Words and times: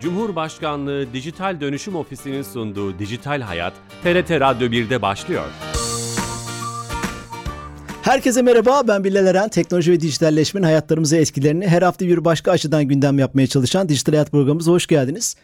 Cumhurbaşkanlığı 0.00 1.12
Dijital 1.12 1.60
Dönüşüm 1.60 1.96
Ofisi'nin 1.96 2.42
sunduğu 2.42 2.98
Dijital 2.98 3.40
Hayat, 3.40 3.72
TRT 4.02 4.30
Radyo 4.30 4.68
1'de 4.68 5.02
başlıyor. 5.02 5.44
Herkese 8.02 8.42
merhaba, 8.42 8.82
ben 8.88 9.04
Bilal 9.04 9.26
Eren. 9.26 9.48
Teknoloji 9.48 9.92
ve 9.92 10.00
dijitalleşmenin 10.00 10.64
hayatlarımıza 10.64 11.16
etkilerini 11.16 11.68
her 11.68 11.82
hafta 11.82 12.06
bir 12.06 12.24
başka 12.24 12.50
açıdan 12.50 12.84
gündem 12.84 13.18
yapmaya 13.18 13.46
çalışan 13.46 13.88
Dijital 13.88 14.12
Hayat 14.12 14.30
programımıza 14.30 14.72
hoş 14.72 14.86
geldiniz. 14.86 15.36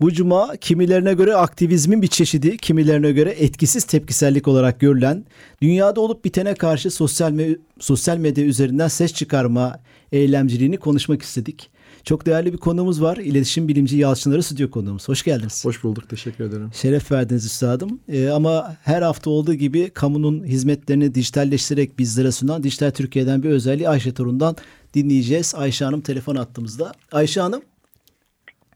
Bu 0.00 0.12
cuma 0.12 0.56
kimilerine 0.56 1.14
göre 1.14 1.34
aktivizmin 1.34 2.02
bir 2.02 2.06
çeşidi, 2.06 2.56
kimilerine 2.56 3.12
göre 3.12 3.30
etkisiz 3.30 3.84
tepkisellik 3.84 4.48
olarak 4.48 4.80
görülen, 4.80 5.24
dünyada 5.62 6.00
olup 6.00 6.24
bitene 6.24 6.54
karşı 6.54 6.90
sosyal, 6.90 7.32
me- 7.32 7.58
sosyal 7.80 8.16
medya 8.16 8.44
üzerinden 8.44 8.88
ses 8.88 9.14
çıkarma 9.14 9.78
eylemciliğini 10.12 10.76
konuşmak 10.76 11.22
istedik. 11.22 11.75
Çok 12.06 12.26
değerli 12.26 12.52
bir 12.52 12.58
konuğumuz 12.58 13.02
var. 13.02 13.16
İletişim 13.16 13.68
bilimci 13.68 13.96
Yalçınları 13.96 14.42
stüdyo 14.42 14.70
konuğumuz. 14.70 15.08
Hoş 15.08 15.22
geldiniz. 15.22 15.64
Hoş 15.64 15.84
bulduk. 15.84 16.08
Teşekkür 16.08 16.44
ederim. 16.44 16.70
Şeref 16.74 17.12
verdiniz 17.12 17.46
üstadım. 17.46 18.00
Ee, 18.08 18.28
ama 18.28 18.76
her 18.84 19.02
hafta 19.02 19.30
olduğu 19.30 19.54
gibi 19.54 19.90
kamunun 19.90 20.44
hizmetlerini 20.44 21.14
dijitalleştirerek 21.14 21.98
bizlere 21.98 22.32
sunan 22.32 22.62
Dijital 22.62 22.90
Türkiye'den 22.90 23.42
bir 23.42 23.50
özelliği 23.50 23.88
Ayşe 23.88 24.14
Torun'dan 24.14 24.56
dinleyeceğiz. 24.94 25.54
Ayşe 25.54 25.84
Hanım 25.84 26.00
telefon 26.00 26.36
attığımızda. 26.36 26.92
Ayşe 27.12 27.40
Hanım. 27.40 27.62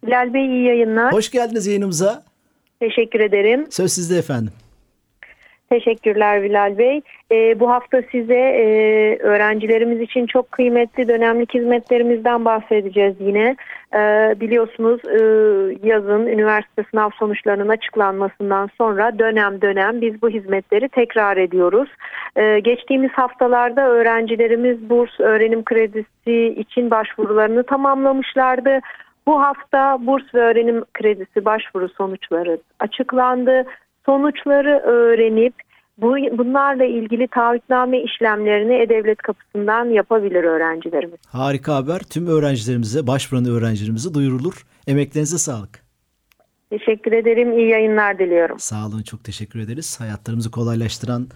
Bilal 0.07 0.35
Bey 0.35 0.47
iyi 0.47 0.65
yayınlar. 0.65 1.13
Hoş 1.13 1.31
geldiniz 1.31 1.67
yayınımıza. 1.67 2.25
Teşekkür 2.81 3.21
ederim. 3.21 3.67
Söz 3.71 3.93
sizde 3.93 4.19
efendim. 4.19 4.53
Teşekkürler 5.71 6.43
Bilal 6.43 6.79
Bey. 6.79 7.01
Ee, 7.33 7.61
bu 7.61 7.71
hafta 7.71 8.03
size 8.13 8.35
e, 8.35 8.65
öğrencilerimiz 9.19 10.01
için 10.01 10.27
çok 10.27 10.53
kıymetli 10.53 11.09
dönemlik 11.09 11.55
hizmetlerimizden 11.55 12.45
bahsedeceğiz 12.45 13.15
yine. 13.21 13.57
Ee, 13.95 14.35
biliyorsunuz 14.41 15.01
e, 15.05 15.19
yazın 15.89 16.27
üniversite 16.27 16.85
sınav 16.91 17.11
sonuçlarının 17.11 17.69
açıklanmasından 17.69 18.71
sonra 18.79 19.19
dönem 19.19 19.61
dönem 19.61 20.01
biz 20.01 20.23
bu 20.23 20.29
hizmetleri 20.29 20.89
tekrar 20.89 21.37
ediyoruz. 21.37 21.89
Ee, 22.37 22.61
geçtiğimiz 22.61 23.11
haftalarda 23.11 23.89
öğrencilerimiz 23.89 24.91
burs 24.91 25.21
öğrenim 25.21 25.65
kredisi 25.65 26.61
için 26.61 26.91
başvurularını 26.91 27.63
tamamlamışlardı. 27.63 28.81
Bu 29.27 29.43
hafta 29.43 30.07
burs 30.07 30.35
ve 30.35 30.41
öğrenim 30.41 30.85
kredisi 30.95 31.45
başvuru 31.45 31.89
sonuçları 31.89 32.59
açıklandı. 32.81 33.65
Sonuçları 34.07 34.79
öğrenip 34.79 35.55
bu, 35.99 36.39
bunlarla 36.39 36.85
ilgili 36.85 37.29
taahhütname 37.29 38.03
işlemlerini 38.03 38.75
E-Devlet 38.83 39.19
kapısından 39.23 39.85
yapabilir 39.85 40.45
öğrencilerimiz. 40.45 41.19
Harika 41.29 41.75
haber. 41.75 41.99
Tüm 41.99 42.27
öğrencilerimize, 42.27 43.07
başvuran 43.07 43.45
öğrencilerimize 43.45 44.15
duyurulur. 44.15 44.67
Emeklerinize 44.87 45.39
sağlık. 45.39 45.83
Teşekkür 46.71 47.13
ederim. 47.13 47.59
İyi 47.59 47.71
yayınlar 47.71 48.19
diliyorum. 48.19 48.59
Sağ 48.59 48.87
olun. 48.87 49.03
Çok 49.03 49.25
teşekkür 49.25 49.61
ederiz. 49.61 50.01
Hayatlarımızı 50.01 50.51
kolaylaştıran 50.51 51.29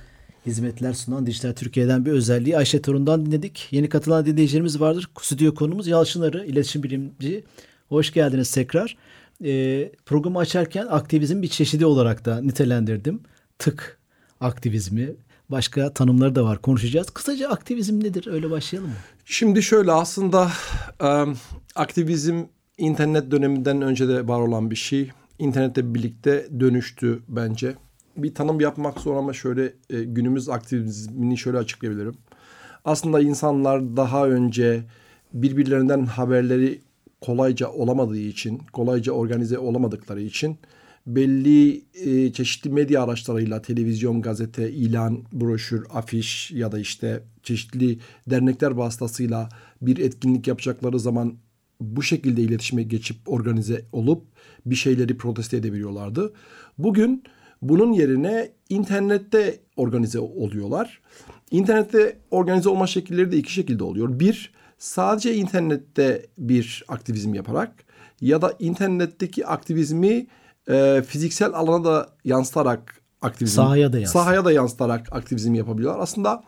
hizmetler 0.47 0.93
sunan 0.93 1.27
Dijital 1.27 1.53
Türkiye'den 1.53 2.05
bir 2.05 2.11
özelliği 2.11 2.56
Ayşe 2.56 2.83
Torun'dan 2.83 3.27
dinledik. 3.27 3.69
Yeni 3.71 3.89
katılan 3.89 4.27
dinleyicilerimiz 4.27 4.81
vardır. 4.81 5.11
Stüdyo 5.21 5.55
konumuz 5.55 5.89
Yalçınarı, 5.89 6.45
iletişim 6.45 6.83
bilimci. 6.83 7.45
Hoş 7.89 8.12
geldiniz 8.12 8.55
tekrar. 8.55 8.97
Ee, 9.45 9.92
programı 10.06 10.39
açarken 10.39 10.87
aktivizm 10.87 11.42
bir 11.42 11.48
çeşidi 11.48 11.87
olarak 11.87 12.25
da 12.25 12.41
nitelendirdim. 12.41 13.20
Tık 13.59 13.98
aktivizmi, 14.41 15.17
başka 15.48 15.95
tanımları 15.95 16.34
da 16.34 16.45
var. 16.45 16.62
Konuşacağız. 16.62 17.11
Kısaca 17.11 17.48
aktivizm 17.48 18.00
nedir? 18.00 18.27
Öyle 18.27 18.50
başlayalım 18.50 18.91
mı? 18.91 18.97
Şimdi 19.25 19.62
şöyle 19.62 19.92
aslında 19.92 20.50
e, 21.03 21.25
aktivizm 21.75 22.42
internet 22.78 23.31
döneminden 23.31 23.82
önce 23.82 24.09
de 24.09 24.28
var 24.28 24.41
olan 24.41 24.71
bir 24.71 24.77
şey. 24.77 25.10
İnternetle 25.38 25.94
birlikte 25.94 26.49
dönüştü 26.61 27.22
bence. 27.28 27.75
Bir 28.16 28.34
tanım 28.34 28.61
yapmak 28.61 29.00
zor 29.00 29.16
ama 29.16 29.32
şöyle 29.32 29.72
e, 29.91 30.05
günümüz 30.05 30.49
aktivizmini 30.49 31.38
şöyle 31.38 31.59
açıklayabilirim. 31.59 32.15
Aslında 32.84 33.21
insanlar 33.21 33.97
daha 33.97 34.26
önce 34.26 34.82
birbirlerinden 35.32 36.06
haberleri 36.06 36.81
kolayca 37.25 37.71
olamadığı 37.71 38.19
için, 38.19 38.61
kolayca 38.73 39.12
organize 39.12 39.59
olamadıkları 39.59 40.21
için 40.21 40.59
belli 41.07 41.85
e, 41.95 42.33
çeşitli 42.33 42.71
medya 42.71 43.03
araçlarıyla 43.03 43.62
televizyon, 43.62 44.23
gazete, 44.23 44.71
ilan, 44.71 45.25
broşür, 45.33 45.87
afiş 45.91 46.51
ya 46.51 46.73
da 46.73 46.79
işte 46.79 47.23
çeşitli 47.43 47.99
dernekler 48.31 48.71
vasıtasıyla 48.71 49.49
bir 49.83 49.99
etkinlik 49.99 50.47
yapacakları 50.47 51.01
zaman 51.01 51.35
bu 51.81 52.03
şekilde 52.03 52.43
iletişime 52.43 52.83
geçip 52.83 53.17
organize 53.27 53.85
olup 53.93 54.23
bir 54.67 54.75
şeyleri 54.75 55.17
protesto 55.17 55.56
edebiliyorlardı. 55.56 56.33
Bugün 56.79 57.23
bunun 57.62 57.93
yerine 57.93 58.51
internette 58.69 59.59
organize 59.77 60.19
oluyorlar. 60.19 61.01
İnternette 61.51 62.17
organize 62.31 62.69
olma 62.69 62.87
şekilleri 62.87 63.33
de 63.33 63.37
iki 63.37 63.53
şekilde 63.53 63.85
oluyor. 63.85 64.21
Bir, 64.21 64.53
sadece 64.79 65.35
internette 65.35 66.27
bir 66.39 66.85
aktivizm 66.89 67.35
yaparak 67.35 67.85
ya 68.21 68.43
da 68.43 68.55
internetteki 68.59 69.47
aktivizmi 69.47 70.27
e, 70.69 71.03
fiziksel 71.07 71.55
alana 71.55 71.85
da 71.85 72.09
yansıtarak 72.25 73.01
aktivizm 73.23 73.57
sahaya 73.57 73.93
da 73.93 73.99
yansıtarak. 73.99 74.25
sahaya 74.25 74.45
da 74.45 74.53
yansıtarak 74.53 75.09
aktivizm 75.12 75.55
yapabiliyorlar. 75.55 76.03
Aslında 76.03 76.43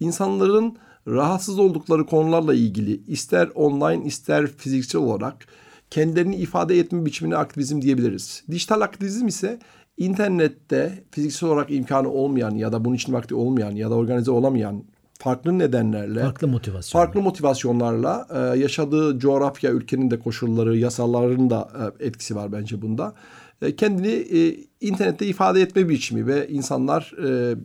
insanların 0.00 0.76
rahatsız 1.08 1.58
oldukları 1.58 2.06
konularla 2.06 2.54
ilgili 2.54 3.02
ister 3.06 3.48
online 3.54 4.04
ister 4.04 4.46
fiziksel 4.46 5.00
olarak 5.00 5.46
kendilerini 5.90 6.36
ifade 6.36 6.78
etme 6.78 7.04
biçimine 7.04 7.36
aktivizm 7.36 7.82
diyebiliriz. 7.82 8.44
Dijital 8.50 8.80
aktivizm 8.80 9.26
ise 9.26 9.58
internette 9.96 11.04
fiziksel 11.10 11.48
olarak 11.48 11.70
imkanı 11.70 12.08
olmayan 12.10 12.50
ya 12.50 12.72
da 12.72 12.84
bunun 12.84 12.94
için 12.94 13.12
vakti 13.12 13.34
olmayan 13.34 13.70
ya 13.70 13.90
da 13.90 13.94
organize 13.94 14.30
olamayan 14.30 14.84
farklı 15.20 15.58
nedenlerle 15.58 16.20
farklı 16.20 16.48
motivasyon 16.48 17.00
farklı 17.00 17.22
motivasyonlarla 17.22 18.26
e, 18.30 18.58
yaşadığı 18.58 19.18
coğrafya 19.18 19.70
ülkenin 19.70 20.10
de 20.10 20.18
koşulları 20.18 20.76
yasaların 20.76 21.50
da 21.50 21.68
e, 22.00 22.06
etkisi 22.06 22.36
var 22.36 22.52
bence 22.52 22.82
bunda 22.82 23.14
e, 23.62 23.76
kendini 23.76 24.12
e, 24.12 24.56
internette 24.80 25.26
ifade 25.26 25.60
etme 25.60 25.88
biçimi 25.88 26.26
ve 26.26 26.48
insanlar 26.48 27.12
e, 27.26 27.56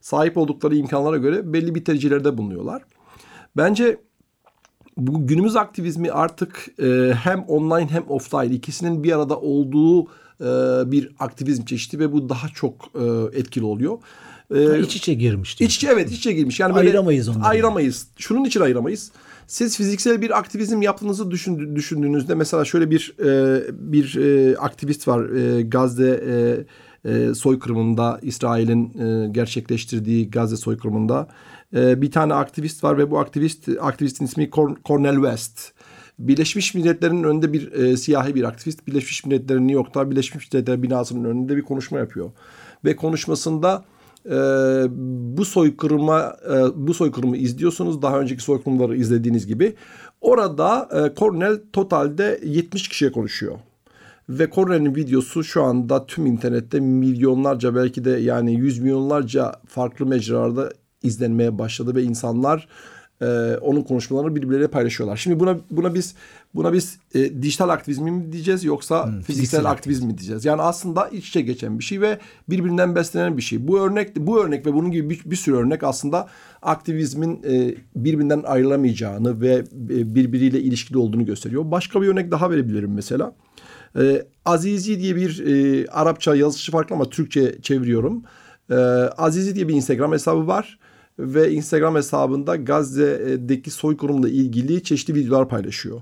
sahip 0.00 0.36
oldukları 0.36 0.76
imkanlara 0.76 1.16
göre 1.16 1.52
belli 1.52 1.74
bir 1.74 1.84
tercihlerde 1.84 2.38
bulunuyorlar. 2.38 2.82
Bence 3.56 4.00
bu 4.96 5.26
günümüz 5.26 5.56
aktivizmi 5.56 6.10
artık 6.12 6.66
e, 6.82 7.12
hem 7.14 7.42
online 7.42 7.86
hem 7.90 8.04
offline 8.08 8.54
ikisinin 8.54 9.04
bir 9.04 9.12
arada 9.12 9.40
olduğu 9.40 10.04
e, 10.40 10.90
bir 10.92 11.10
aktivizm 11.18 11.64
çeşidi 11.64 11.98
ve 11.98 12.12
bu 12.12 12.28
daha 12.28 12.48
çok 12.48 12.74
e, 12.94 13.38
etkili 13.38 13.64
oluyor. 13.64 13.98
Ee, 14.54 14.80
iç 14.80 14.96
içe 14.96 15.14
girmiş. 15.14 15.60
İç 15.60 15.76
içe 15.76 15.88
evet 15.88 16.10
iç 16.10 16.18
içe 16.18 16.32
girmiş. 16.32 16.60
Yani 16.60 16.74
böyle 16.74 16.88
ayıramayız 16.88 17.28
onları. 17.28 17.44
Ayıramayız. 17.44 18.06
Şunun 18.18 18.44
için 18.44 18.60
ayıramayız. 18.60 19.12
Siz 19.46 19.76
fiziksel 19.76 20.22
bir 20.22 20.38
aktivizm 20.38 20.82
yaptığınızı 20.82 21.30
düşün, 21.30 21.76
düşündüğünüzde 21.76 22.34
mesela 22.34 22.64
şöyle 22.64 22.90
bir 22.90 23.14
e, 23.18 23.62
bir 23.72 24.16
e, 24.16 24.56
aktivist 24.56 25.08
var 25.08 25.30
e, 25.30 25.62
Gazze 25.62 26.24
e, 27.04 27.10
e, 27.10 27.34
soykırımında 27.34 28.18
İsrail'in 28.22 28.98
e, 28.98 29.28
gerçekleştirdiği 29.28 30.30
Gazze 30.30 30.56
soykırımında 30.56 31.28
e, 31.76 32.02
bir 32.02 32.10
tane 32.10 32.34
aktivist 32.34 32.84
var 32.84 32.98
ve 32.98 33.10
bu 33.10 33.18
aktivist 33.18 33.68
aktivistin 33.80 34.24
ismi 34.24 34.50
Cornel 34.84 35.14
West. 35.14 35.72
Birleşmiş 36.18 36.74
Milletler'in 36.74 37.22
önünde 37.22 37.52
bir 37.52 37.72
e, 37.72 37.96
siyahi 37.96 38.34
bir 38.34 38.44
aktivist. 38.44 38.86
Birleşmiş 38.86 39.26
Milletler'in 39.26 39.62
New 39.68 39.74
York'ta 39.74 40.10
Birleşmiş 40.10 40.52
Milletler 40.52 40.82
binasının 40.82 41.24
önünde 41.24 41.56
bir 41.56 41.62
konuşma 41.62 41.98
yapıyor. 41.98 42.30
Ve 42.84 42.96
konuşmasında 42.96 43.84
e, 44.26 44.36
bu 45.36 45.44
soykırıma 45.44 46.36
e, 46.50 46.56
bu 46.74 46.94
soykırımı 46.94 47.36
izliyorsunuz. 47.36 48.02
Daha 48.02 48.20
önceki 48.20 48.42
soykırımları 48.42 48.96
izlediğiniz 48.96 49.46
gibi. 49.46 49.74
Orada 50.20 50.88
e, 50.92 51.18
Cornell 51.18 51.60
totalde 51.72 52.40
70 52.44 52.88
kişiye 52.88 53.12
konuşuyor. 53.12 53.58
Ve 54.28 54.50
Cornell'in 54.50 54.94
videosu 54.94 55.44
şu 55.44 55.62
anda 55.62 56.06
tüm 56.06 56.26
internette 56.26 56.80
milyonlarca 56.80 57.74
belki 57.74 58.04
de 58.04 58.10
yani 58.10 58.54
yüz 58.54 58.78
milyonlarca 58.78 59.52
farklı 59.66 60.06
mecralarda 60.06 60.70
izlenmeye 61.02 61.58
başladı 61.58 61.94
ve 61.94 62.02
insanlar 62.02 62.68
e, 63.22 63.56
onun 63.56 63.82
konuşmalarını 63.82 64.36
birbirleriyle 64.36 64.68
paylaşıyorlar. 64.68 65.16
Şimdi 65.16 65.40
buna 65.40 65.58
buna 65.70 65.94
biz 65.94 66.14
buna 66.54 66.72
biz 66.72 66.98
e, 67.14 67.42
dijital 67.42 67.68
aktivizm 67.68 68.04
mi 68.04 68.32
diyeceğiz 68.32 68.64
yoksa 68.64 69.04
hmm, 69.04 69.12
fiziksel, 69.12 69.34
fiziksel 69.34 69.70
aktivizm 69.70 70.06
mi 70.06 70.18
diyeceğiz? 70.18 70.44
Yani 70.44 70.62
aslında 70.62 71.08
iç 71.08 71.28
içe 71.28 71.40
geçen 71.40 71.78
bir 71.78 71.84
şey 71.84 72.00
ve 72.00 72.18
birbirinden 72.48 72.94
beslenen 72.94 73.36
bir 73.36 73.42
şey. 73.42 73.68
Bu 73.68 73.80
örnek 73.80 74.16
bu 74.16 74.44
örnek 74.44 74.66
ve 74.66 74.74
bunun 74.74 74.90
gibi 74.90 75.10
bir, 75.10 75.30
bir 75.30 75.36
sürü 75.36 75.56
örnek 75.56 75.82
aslında 75.84 76.28
aktivizmin 76.62 77.42
e, 77.42 77.74
birbirinden 77.96 78.42
ayrılamayacağını 78.46 79.40
ve 79.40 79.52
e, 79.90 80.14
birbiriyle 80.14 80.60
ilişkili 80.60 80.98
olduğunu 80.98 81.26
gösteriyor. 81.26 81.70
Başka 81.70 82.02
bir 82.02 82.08
örnek 82.08 82.30
daha 82.30 82.50
verebilirim 82.50 82.94
mesela. 82.94 83.34
E, 83.98 84.22
Azizi 84.44 85.00
diye 85.00 85.16
bir 85.16 85.46
e, 85.46 85.86
Arapça 85.86 86.34
yazışı 86.34 86.72
farklı 86.72 86.96
ama 86.96 87.10
Türkçe 87.10 87.62
çeviriyorum. 87.62 88.22
E, 88.70 88.74
Azizi 89.16 89.54
diye 89.54 89.68
bir 89.68 89.74
Instagram 89.74 90.12
hesabı 90.12 90.46
var 90.46 90.78
ve 91.18 91.52
Instagram 91.52 91.94
hesabında 91.94 92.56
Gazze'deki 92.56 93.70
soykırımla 93.70 94.28
ilgili 94.28 94.82
çeşitli 94.82 95.14
videolar 95.14 95.48
paylaşıyor. 95.48 96.00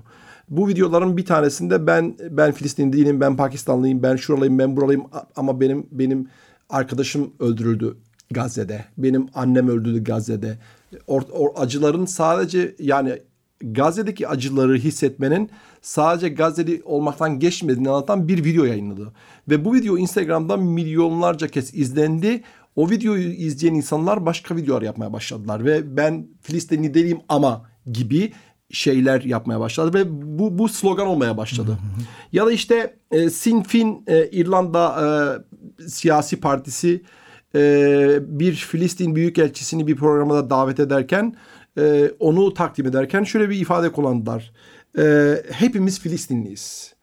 Bu 0.49 0.67
videoların 0.67 1.17
bir 1.17 1.25
tanesinde 1.25 1.87
ben 1.87 2.15
ben 2.29 2.51
Filistin 2.51 2.93
değilim, 2.93 3.21
ben 3.21 3.37
Pakistanlıyım, 3.37 4.03
ben 4.03 4.15
şuralıyım, 4.15 4.59
ben 4.59 4.75
buralıyım 4.75 5.03
ama 5.35 5.61
benim 5.61 5.87
benim 5.91 6.27
arkadaşım 6.69 7.33
öldürüldü 7.39 7.97
Gazze'de. 8.31 8.85
Benim 8.97 9.27
annem 9.35 9.67
öldürüldü 9.67 10.03
Gazze'de. 10.03 10.57
Or, 11.07 11.21
or, 11.31 11.49
acıların 11.55 12.05
sadece 12.05 12.75
yani 12.79 13.19
Gazze'deki 13.61 14.27
acıları 14.27 14.75
hissetmenin 14.75 15.49
sadece 15.81 16.29
Gazze'li 16.29 16.81
olmaktan 16.85 17.39
geçmediğini 17.39 17.89
anlatan 17.89 18.27
bir 18.27 18.43
video 18.43 18.65
yayınladı. 18.65 19.13
Ve 19.49 19.65
bu 19.65 19.73
video 19.73 19.97
Instagram'da 19.97 20.57
milyonlarca 20.57 21.47
kez 21.47 21.75
izlendi. 21.75 22.43
O 22.75 22.89
videoyu 22.89 23.31
izleyen 23.31 23.73
insanlar 23.73 24.25
başka 24.25 24.55
videolar 24.55 24.81
yapmaya 24.81 25.13
başladılar. 25.13 25.65
Ve 25.65 25.97
ben 25.97 26.27
Filistinli 26.41 26.93
değilim 26.93 27.19
ama 27.29 27.65
gibi 27.91 28.31
şeyler 28.69 29.21
yapmaya 29.21 29.59
başladı 29.59 29.93
ve 29.93 30.03
bu 30.39 30.57
bu 30.57 30.69
slogan 30.69 31.07
olmaya 31.07 31.37
başladı. 31.37 31.77
ya 32.31 32.45
da 32.45 32.51
işte 32.51 32.97
e, 33.11 33.29
Sinn 33.29 33.63
Féin 33.63 34.03
e, 34.07 34.27
İrlanda 34.27 34.95
e, 35.79 35.87
siyasi 35.89 36.39
partisi 36.39 37.03
e, 37.55 38.19
bir 38.21 38.53
Filistin 38.53 39.15
büyükelçisini 39.15 39.87
bir 39.87 39.95
programda 39.95 40.49
davet 40.49 40.79
ederken 40.79 41.35
e, 41.77 42.11
onu 42.19 42.53
takdim 42.53 42.87
ederken 42.87 43.23
şöyle 43.23 43.49
bir 43.49 43.59
ifade 43.59 43.91
kullandılar. 43.91 44.51
E, 44.97 45.35
hepimiz 45.51 45.99
Filistinliyiz 45.99 46.93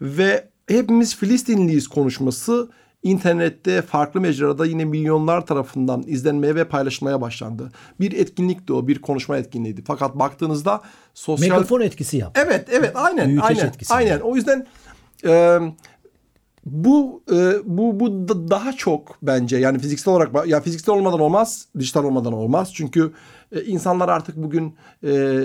ve 0.00 0.48
hepimiz 0.68 1.16
Filistinliyiz 1.16 1.88
konuşması 1.88 2.70
internette 3.06 3.82
farklı 3.82 4.20
mecrada 4.20 4.66
yine 4.66 4.84
milyonlar 4.84 5.46
tarafından 5.46 6.04
izlenmeye 6.06 6.54
ve 6.54 6.64
paylaşılmaya 6.64 7.20
başlandı. 7.20 7.72
Bir 8.00 8.12
etkinlikti 8.12 8.72
o, 8.72 8.88
bir 8.88 8.98
konuşma 8.98 9.36
etkinliğiydi. 9.36 9.82
Fakat 9.86 10.18
baktığınızda 10.18 10.82
sosyal... 11.14 11.48
Megafon 11.48 11.80
etkisi 11.80 12.16
yaptı. 12.16 12.40
Evet, 12.46 12.68
evet, 12.72 12.92
aynen, 12.94 13.28
Büyüteç 13.28 13.50
aynen, 13.50 13.66
etkisi 13.66 13.94
aynen. 13.94 14.10
yani. 14.10 14.22
O 14.22 14.36
yüzden 14.36 14.66
e, 15.26 15.58
bu 16.66 17.22
e, 17.32 17.52
bu 17.64 18.00
bu 18.00 18.28
da- 18.28 18.48
daha 18.50 18.72
çok 18.72 19.18
bence 19.22 19.56
yani 19.56 19.78
fiziksel 19.78 20.14
olarak 20.14 20.48
ya 20.48 20.60
fiziksel 20.60 20.94
olmadan 20.94 21.20
olmaz, 21.20 21.68
dijital 21.78 22.04
olmadan 22.04 22.32
olmaz. 22.32 22.70
Çünkü 22.74 23.12
e, 23.52 23.62
insanlar 23.64 24.08
artık 24.08 24.36
bugün 24.36 24.74
e, 25.04 25.42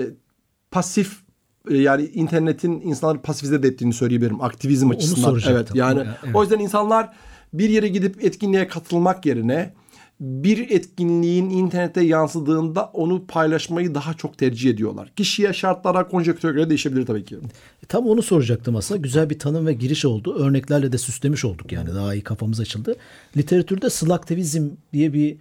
pasif 0.70 1.22
yani 1.70 2.04
internetin 2.04 2.80
insanları 2.80 3.22
pasifize 3.22 3.62
de 3.62 3.68
ettiğini 3.68 3.92
söyleyebilirim 3.92 4.40
aktivizm 4.42 4.86
Onu 4.86 4.94
açısından. 4.94 5.40
Evet 5.48 5.68
yani 5.74 6.00
O- 6.00 6.04
evet. 6.24 6.34
o 6.34 6.42
yüzden 6.42 6.58
insanlar 6.58 7.12
bir 7.52 7.68
yere 7.68 7.88
gidip 7.88 8.24
etkinliğe 8.24 8.68
katılmak 8.68 9.26
yerine 9.26 9.72
bir 10.20 10.70
etkinliğin 10.70 11.50
internete 11.50 12.00
yansıdığında 12.04 12.84
onu 12.84 13.26
paylaşmayı 13.26 13.94
daha 13.94 14.14
çok 14.14 14.38
tercih 14.38 14.70
ediyorlar. 14.70 15.12
Kişiye, 15.16 15.52
şartlara, 15.52 16.08
konjonktüre 16.08 16.52
göre 16.52 16.68
değişebilir 16.68 17.06
tabii 17.06 17.24
ki. 17.24 17.36
E, 17.82 17.86
Tam 17.86 18.06
onu 18.06 18.22
soracaktım 18.22 18.76
aslında. 18.76 19.00
Güzel 19.00 19.30
bir 19.30 19.38
tanım 19.38 19.66
ve 19.66 19.72
giriş 19.72 20.04
oldu. 20.04 20.34
Örneklerle 20.38 20.92
de 20.92 20.98
süslemiş 20.98 21.44
olduk 21.44 21.72
yani. 21.72 21.94
Daha 21.94 22.14
iyi 22.14 22.22
kafamız 22.22 22.60
açıldı. 22.60 22.96
Literatürde 23.36 23.90
slaktivizm 23.90 24.68
diye 24.92 25.12
bir 25.12 25.36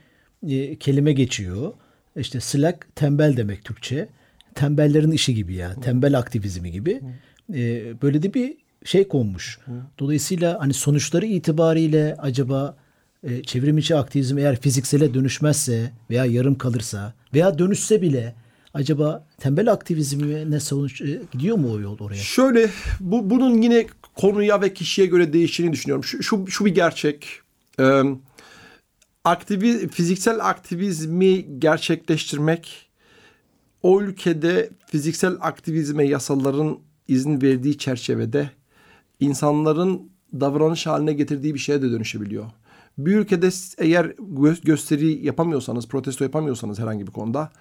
e, 0.47 0.75
kelime 0.75 1.13
geçiyor. 1.13 1.73
İşte 2.15 2.39
slack 2.39 2.95
tembel 2.95 3.37
demek 3.37 3.65
Türkçe. 3.65 4.09
Tembellerin 4.55 5.11
işi 5.11 5.35
gibi 5.35 5.53
ya. 5.53 5.75
Tembel 5.75 6.17
aktivizmi 6.17 6.71
gibi. 6.71 7.01
E, 7.53 7.93
böyle 8.01 8.23
de 8.23 8.33
bir 8.33 8.57
şey 8.85 9.07
konmuş. 9.07 9.59
Dolayısıyla 9.99 10.59
hani 10.59 10.73
sonuçları 10.73 11.25
itibariyle 11.25 12.15
acaba 12.19 12.77
e, 13.23 13.43
çevrim 13.43 13.97
aktivizm 13.97 14.37
eğer 14.37 14.59
fiziksele 14.61 15.13
dönüşmezse 15.13 15.91
veya 16.09 16.25
yarım 16.25 16.57
kalırsa 16.57 17.13
veya 17.33 17.59
dönüşse 17.59 18.01
bile 18.01 18.35
acaba 18.73 19.27
tembel 19.37 19.71
aktivizme 19.71 20.51
ne 20.51 20.59
sonuç 20.59 21.01
e, 21.01 21.21
gidiyor 21.31 21.57
mu 21.57 21.71
o 21.71 21.79
yol 21.79 21.99
oraya? 21.99 22.15
Şöyle 22.15 22.69
bu 22.99 23.29
bunun 23.29 23.61
yine 23.61 23.87
konuya 24.15 24.61
ve 24.61 24.73
kişiye 24.73 25.07
göre 25.07 25.33
değiştiğini 25.33 25.73
düşünüyorum. 25.73 26.03
Şu 26.03 26.23
şu, 26.23 26.47
şu 26.47 26.65
bir 26.65 26.75
gerçek. 26.75 27.27
Ee, 27.79 28.01
aktivi, 29.23 29.87
fiziksel 29.87 30.49
aktivizmi 30.49 31.59
gerçekleştirmek 31.59 32.89
o 33.83 34.01
ülkede 34.01 34.69
fiziksel 34.85 35.37
aktivizme 35.39 36.05
yasaların 36.05 36.79
izin 37.07 37.41
verdiği 37.41 37.77
çerçevede 37.77 38.49
insanların 39.21 40.11
davranış 40.33 40.87
haline 40.87 41.13
getirdiği 41.13 41.53
bir 41.53 41.59
şeye 41.59 41.81
de 41.81 41.91
dönüşebiliyor. 41.91 42.45
Bir 42.97 43.15
ülkede 43.15 43.49
eğer 43.77 44.05
gö- 44.05 44.65
gösteri 44.65 45.25
yapamıyorsanız, 45.25 45.87
protesto 45.87 46.23
yapamıyorsanız 46.23 46.79
herhangi 46.79 47.07
bir 47.07 47.11
konuda 47.11 47.51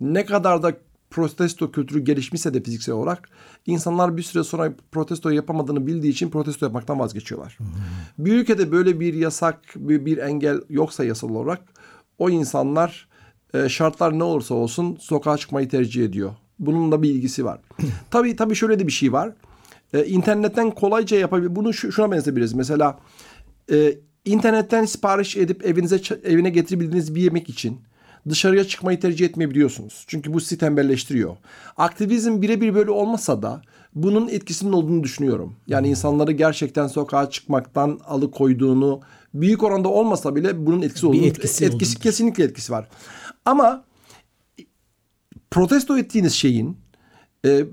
ne 0.00 0.24
kadar 0.24 0.62
da 0.62 0.72
protesto 1.10 1.72
kültürü 1.72 2.04
gelişmişse 2.04 2.54
de 2.54 2.62
fiziksel 2.62 2.94
olarak 2.94 3.28
insanlar 3.66 4.16
bir 4.16 4.22
süre 4.22 4.44
sonra 4.44 4.72
protesto 4.92 5.30
yapamadığını 5.30 5.86
bildiği 5.86 6.10
için 6.10 6.30
protesto 6.30 6.66
yapmaktan 6.66 6.98
vazgeçiyorlar. 6.98 7.58
Bir 8.18 8.32
ülkede 8.32 8.72
böyle 8.72 9.00
bir 9.00 9.14
yasak, 9.14 9.60
bir, 9.76 10.06
bir 10.06 10.18
engel 10.18 10.60
yoksa 10.68 11.04
yasal 11.04 11.30
olarak 11.30 11.60
o 12.18 12.30
insanlar 12.30 13.08
e, 13.54 13.68
şartlar 13.68 14.18
ne 14.18 14.24
olursa 14.24 14.54
olsun 14.54 14.96
sokağa 15.00 15.36
çıkmayı 15.36 15.68
tercih 15.68 16.04
ediyor. 16.04 16.32
Bunun 16.58 16.92
da 16.92 17.02
bir 17.02 17.10
ilgisi 17.10 17.44
var. 17.44 17.60
tabii 18.10 18.36
tabii 18.36 18.54
şöyle 18.54 18.78
de 18.78 18.86
bir 18.86 18.92
şey 18.92 19.12
var. 19.12 19.32
E, 19.94 20.04
internetten 20.04 20.70
kolayca 20.70 21.16
yapabilir. 21.16 21.56
Bunu 21.56 21.72
şu, 21.72 21.92
şuna 21.92 22.10
benzetebiliriz. 22.10 22.54
Mesela 22.54 22.98
e, 23.72 23.94
internetten 24.24 24.84
sipariş 24.84 25.36
edip 25.36 25.66
evinize 25.66 26.00
evine 26.24 26.50
getirebildiğiniz 26.50 27.14
bir 27.14 27.22
yemek 27.22 27.48
için 27.48 27.80
dışarıya 28.28 28.64
çıkmayı 28.64 29.00
tercih 29.00 29.26
etmeyebiliyorsunuz. 29.26 30.04
Çünkü 30.08 30.32
bu 30.32 30.40
sizi 30.40 30.58
tembelleştiriyor. 30.58 31.36
Aktivizm 31.76 32.42
birebir 32.42 32.74
böyle 32.74 32.90
olmasa 32.90 33.42
da 33.42 33.62
bunun 33.94 34.28
etkisinin 34.28 34.72
olduğunu 34.72 35.02
düşünüyorum. 35.02 35.56
Yani 35.66 35.88
insanları 35.88 36.32
gerçekten 36.32 36.86
sokağa 36.86 37.30
çıkmaktan 37.30 38.00
alıkoyduğunu 38.04 39.00
büyük 39.34 39.62
oranda 39.62 39.88
olmasa 39.88 40.36
bile 40.36 40.66
bunun 40.66 40.82
etkisi 40.82 41.06
olduğunu 41.06 41.24
etkisi 41.26 41.64
etkisi 41.64 41.96
olduğunu 41.96 42.02
kesinlikle 42.02 42.44
etkisi 42.44 42.72
var. 42.72 42.88
Ama 43.44 43.84
protesto 45.50 45.98
ettiğiniz 45.98 46.32
şeyin 46.32 46.76
e, 47.44 47.50
e, 47.50 47.64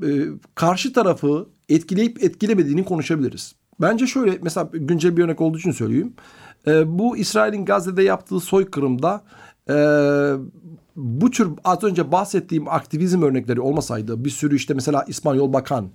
karşı 0.56 0.94
tarafı 0.94 1.50
etkileyip 1.76 2.24
etkilemediğini 2.24 2.86
konuşabiliriz. 2.86 3.56
Bence 3.82 4.08
şöyle 4.08 4.40
mesela 4.42 4.70
güncel 4.74 5.18
bir 5.18 5.24
örnek 5.24 5.42
olduğu 5.42 5.58
için 5.58 5.72
söyleyeyim. 5.72 6.14
E, 6.68 7.00
bu 7.00 7.18
İsrail'in 7.18 7.66
Gazze'de 7.66 8.04
yaptığı 8.04 8.40
soykırımda 8.40 9.24
e, 9.70 9.76
bu 10.96 11.32
tür 11.32 11.50
az 11.64 11.84
önce 11.84 12.12
bahsettiğim 12.12 12.68
aktivizm 12.68 13.22
örnekleri 13.22 13.62
olmasaydı 13.62 14.26
bir 14.26 14.30
sürü 14.30 14.56
işte 14.56 14.74
mesela 14.74 15.06
İspanyol 15.08 15.54
Bakan 15.54 15.90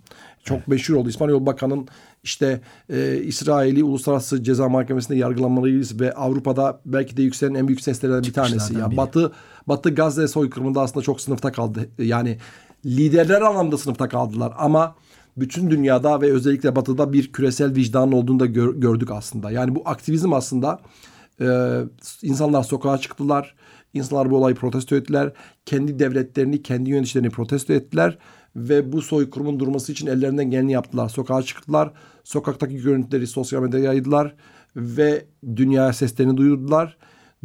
çok 0.44 0.68
meşhur 0.68 0.94
oldu. 0.94 1.08
İspanyol 1.08 1.46
Bakan'ın 1.46 1.88
işte 2.22 2.60
e, 2.88 3.16
İsrail'i 3.16 3.84
Uluslararası 3.84 4.42
Ceza 4.42 4.68
Mahkemesi'nde 4.68 5.18
yargılanmalıyız 5.18 6.00
ve 6.00 6.12
Avrupa'da 6.12 6.80
belki 6.86 7.16
de 7.16 7.22
yükselen 7.22 7.54
en 7.54 7.68
büyük 7.68 7.80
seslerden 7.80 8.22
bir 8.22 8.32
tanesi. 8.32 8.78
Ya 8.78 8.90
biri. 8.90 8.96
Batı 8.96 9.32
Batı 9.66 9.94
Gazze 9.94 10.28
soykırımında 10.28 10.80
aslında 10.80 11.04
çok 11.04 11.20
sınıfta 11.20 11.52
kaldı. 11.52 11.88
Yani 11.98 12.38
liderler 12.86 13.40
anlamda 13.40 13.78
sınıfta 13.78 14.08
kaldılar 14.08 14.52
ama 14.58 14.94
bütün 15.36 15.70
dünyada 15.70 16.20
ve 16.20 16.32
özellikle 16.32 16.76
Batı'da 16.76 17.12
bir 17.12 17.32
küresel 17.32 17.74
vicdanın 17.74 18.12
olduğunu 18.12 18.40
da 18.40 18.46
gör- 18.46 18.74
gördük 18.74 19.10
aslında. 19.10 19.50
Yani 19.50 19.74
bu 19.74 19.82
aktivizm 19.84 20.32
aslında 20.32 20.80
e, 21.40 21.46
insanlar 22.22 22.62
sokağa 22.62 22.98
çıktılar. 22.98 23.54
İnsanlar 23.94 24.30
bu 24.30 24.36
olayı 24.36 24.56
protesto 24.56 24.96
ettiler. 24.96 25.32
Kendi 25.66 25.98
devletlerini, 25.98 26.62
kendi 26.62 26.90
yöneticilerini 26.90 27.30
protesto 27.30 27.72
ettiler. 27.72 28.18
Ve 28.56 28.92
bu 28.92 29.02
soykırımın 29.02 29.60
durması 29.60 29.92
için 29.92 30.06
ellerinden 30.06 30.50
geleni 30.50 30.72
yaptılar. 30.72 31.08
Sokağa 31.08 31.42
çıktılar. 31.42 31.92
Sokaktaki 32.24 32.76
görüntüleri 32.82 33.26
sosyal 33.26 33.62
medyaya 33.62 33.84
yaydılar. 33.84 34.34
Ve 34.76 35.26
dünyaya 35.56 35.92
seslerini 35.92 36.36
duyurdular. 36.36 36.96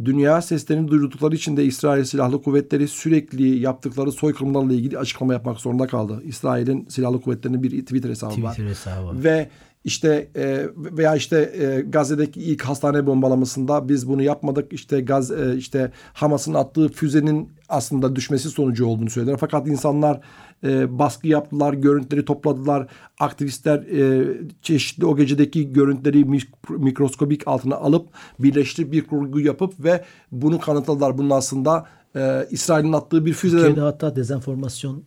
Dünya 0.06 0.42
seslerini 0.42 0.88
duyurdukları 0.88 1.36
için 1.36 1.58
de 1.58 1.66
İsrail 1.66 2.04
Silahlı 2.04 2.42
Kuvvetleri 2.42 2.88
sürekli 2.88 3.60
yaptıkları 3.60 4.12
soykırımlarla 4.12 4.74
ilgili 4.74 4.98
açıklama 4.98 5.34
yapmak 5.34 5.60
zorunda 5.60 5.88
kaldı. 5.88 6.22
İsrail'in 6.24 6.86
Silahlı 6.90 7.22
Kuvvetleri'nin 7.22 7.64
bir 7.64 7.82
Twitter 7.82 8.10
hesabı 8.10 8.44
var. 8.44 8.52
Twitter 8.52 8.70
hesabı. 8.70 9.24
Ve 9.24 9.50
işte 9.84 10.30
e, 10.36 10.66
veya 10.76 11.16
işte 11.16 11.38
e, 11.38 11.82
Gazze'deki 11.82 12.42
ilk 12.42 12.62
hastane 12.62 13.06
bombalamasında 13.06 13.90
biz 13.90 14.08
bunu 14.08 14.22
yapmadık. 14.22 14.74
İşte 14.74 15.02
Gaz 15.02 15.32
e, 15.32 15.56
işte 15.58 15.92
Hamas'ın 16.14 16.54
attığı 16.54 16.88
füzenin 16.88 17.50
aslında 17.70 18.16
düşmesi 18.16 18.50
sonucu 18.50 18.86
olduğunu 18.86 19.10
söylediler. 19.10 19.38
Fakat 19.40 19.68
insanlar 19.68 20.22
e, 20.64 21.00
baskı 21.00 21.28
yaptılar, 21.28 21.74
görüntüleri 21.74 22.26
topladılar. 22.26 22.88
Aktivistler 23.20 23.78
e, 23.80 24.28
çeşitli 24.62 25.06
o 25.06 25.16
gecedeki 25.16 25.74
görüntüleri 25.74 26.22
mik- 26.22 26.78
mikroskobik 26.78 27.48
altına 27.48 27.76
alıp 27.76 28.08
birleştirip 28.40 28.92
bir 28.92 29.08
kurgu 29.08 29.40
yapıp 29.40 29.74
ve 29.84 30.04
bunu 30.32 30.60
kanıtladılar. 30.60 31.18
Bunun 31.18 31.30
aslında 31.30 31.86
e, 32.16 32.48
İsrail'in 32.52 32.94
attığı 32.94 33.26
bir 33.26 33.34
füzeden 33.34 33.62
Türkiye'de 33.62 33.82
hatta 33.82 34.16
dezenformasyonla 34.16 35.02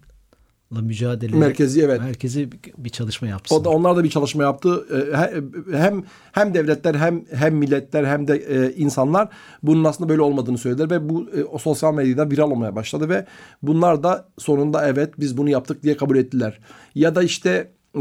mücadele 0.83 1.37
Merkezi, 1.37 1.83
evet. 1.83 2.00
merkezi 2.00 2.49
bir- 2.78 2.90
çalışma 2.90 3.28
yapsın. 3.28 3.57
O 3.57 3.64
da 3.64 3.69
onlar 3.71 3.97
da 3.97 4.04
bir 4.04 4.11
çalışma 4.11 4.43
yaptı. 4.43 4.87
Ee, 4.93 5.16
he- 5.16 5.43
Hem 5.78 6.02
hem 6.33 6.54
devletler 6.54 6.95
hem 6.95 7.25
hem 7.35 7.54
milletler 7.57 8.04
hem 8.04 8.28
de 8.28 8.37
e, 8.37 8.73
insanlar 8.76 9.28
bunun 9.62 9.85
aslında 9.85 10.09
böyle 10.09 10.23
olmadığını 10.23 10.59
söylediler 10.59 10.90
ve 10.90 11.09
bu 11.09 11.31
e, 11.37 11.45
o 11.45 11.59
sosyal 11.59 11.95
medyada 11.95 12.31
viral 12.31 12.50
olmaya 12.50 12.76
başladı 12.76 13.09
ve 13.09 13.26
bunlar 13.62 14.02
da 14.02 14.28
sonunda 14.38 14.88
evet 14.88 15.14
biz 15.21 15.37
bunu 15.37 15.50
yaptık 15.50 15.83
diye 15.83 15.97
kabul 15.97 16.16
ettiler. 16.16 16.59
Ya 16.95 17.14
da 17.14 17.23
işte 17.23 17.71
e, 17.97 18.00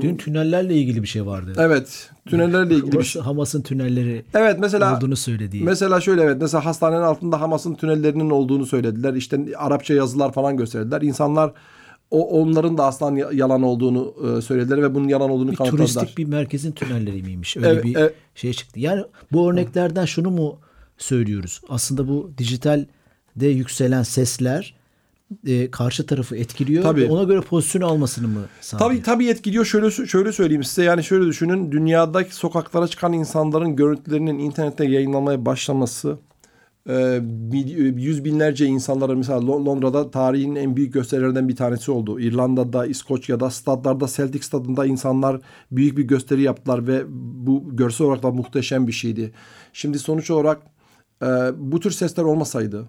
Dün 0.00 0.16
tünellerle 0.16 0.74
ilgili 0.74 1.02
bir 1.02 1.08
şey 1.08 1.26
vardı. 1.26 1.52
evet 1.58 2.10
tünellerle 2.28 2.74
ilgili 2.74 2.98
bir 2.98 3.02
şey. 3.04 3.22
Hamas'ın 3.22 3.62
tünelleri 3.62 4.24
Evet 4.34 4.56
mesela 4.60 4.96
olduğunu 4.96 5.16
söylediği. 5.16 5.62
Mesela 5.64 6.00
şöyle 6.00 6.22
evet 6.22 6.36
mesela 6.40 6.64
hastanenin 6.64 7.02
altında 7.02 7.40
Hamas'ın 7.40 7.74
tünellerinin 7.74 8.30
olduğunu 8.30 8.66
söylediler. 8.66 9.14
İşte 9.14 9.40
Arapça 9.56 9.94
yazılar 9.94 10.32
falan 10.32 10.56
gösterdiler. 10.56 11.02
İnsanlar 11.02 11.52
o 12.10 12.40
onların 12.40 12.78
da 12.78 12.84
aslan 12.84 13.16
ya- 13.16 13.30
yalan 13.32 13.62
olduğunu 13.62 14.14
e, 14.38 14.42
söylediler 14.42 14.82
ve 14.82 14.94
bunun 14.94 15.08
yalan 15.08 15.30
olduğunu 15.30 15.50
bir 15.50 15.56
kanıtladılar. 15.56 15.86
turistik 15.88 16.18
bir 16.18 16.24
merkezin 16.24 16.72
tünelleri 16.72 17.22
miymiş? 17.22 17.56
Öyle 17.56 17.68
Evet, 17.68 17.84
bir 17.84 17.96
evet. 17.96 18.14
şey 18.34 18.52
çıktı. 18.52 18.80
Yani 18.80 19.02
bu 19.32 19.50
örneklerden 19.50 20.04
şunu 20.04 20.30
mu 20.30 20.58
söylüyoruz? 20.98 21.60
Aslında 21.68 22.08
bu 22.08 22.30
dijitalde 22.38 22.86
yükselen 23.46 24.02
sesler 24.02 24.74
e, 25.46 25.70
karşı 25.70 26.06
tarafı 26.06 26.36
etkiliyor. 26.36 26.82
Tabii. 26.82 27.00
ve 27.00 27.10
Ona 27.10 27.22
göre 27.22 27.40
pozisyon 27.40 27.82
almasını 27.82 28.28
mı 28.28 28.40
sağlıyor? 28.60 28.90
Tabii 28.90 29.02
tabii 29.02 29.28
etkiliyor. 29.28 29.64
Şöyle 29.64 30.06
şöyle 30.06 30.32
söyleyeyim 30.32 30.64
size. 30.64 30.84
Yani 30.84 31.04
şöyle 31.04 31.26
düşünün. 31.26 31.72
Dünyadaki 31.72 32.34
sokaklara 32.34 32.88
çıkan 32.88 33.12
insanların 33.12 33.76
görüntülerinin 33.76 34.38
internette 34.38 34.84
yayınlanmaya 34.84 35.46
başlaması 35.46 36.18
yüz 36.86 38.24
binlerce 38.24 38.66
insanlara 38.66 39.14
mesela 39.14 39.38
Lon- 39.38 39.66
Londra'da 39.66 40.10
tarihin 40.10 40.54
en 40.54 40.76
büyük 40.76 40.94
gösterilerinden 40.94 41.48
bir 41.48 41.56
tanesi 41.56 41.90
oldu. 41.90 42.20
İrlanda'da, 42.20 42.86
İskoçya'da, 42.86 43.50
stadlarda, 43.50 44.06
Celtic 44.06 44.42
stadında 44.42 44.86
insanlar 44.86 45.40
büyük 45.70 45.98
bir 45.98 46.02
gösteri 46.04 46.42
yaptılar 46.42 46.86
ve 46.86 47.02
bu 47.46 47.76
görsel 47.76 48.06
olarak 48.06 48.22
da 48.22 48.30
muhteşem 48.30 48.86
bir 48.86 48.92
şeydi. 48.92 49.32
Şimdi 49.72 49.98
sonuç 49.98 50.30
olarak 50.30 50.62
e, 51.22 51.26
bu 51.56 51.80
tür 51.80 51.90
sesler 51.90 52.22
olmasaydı, 52.24 52.88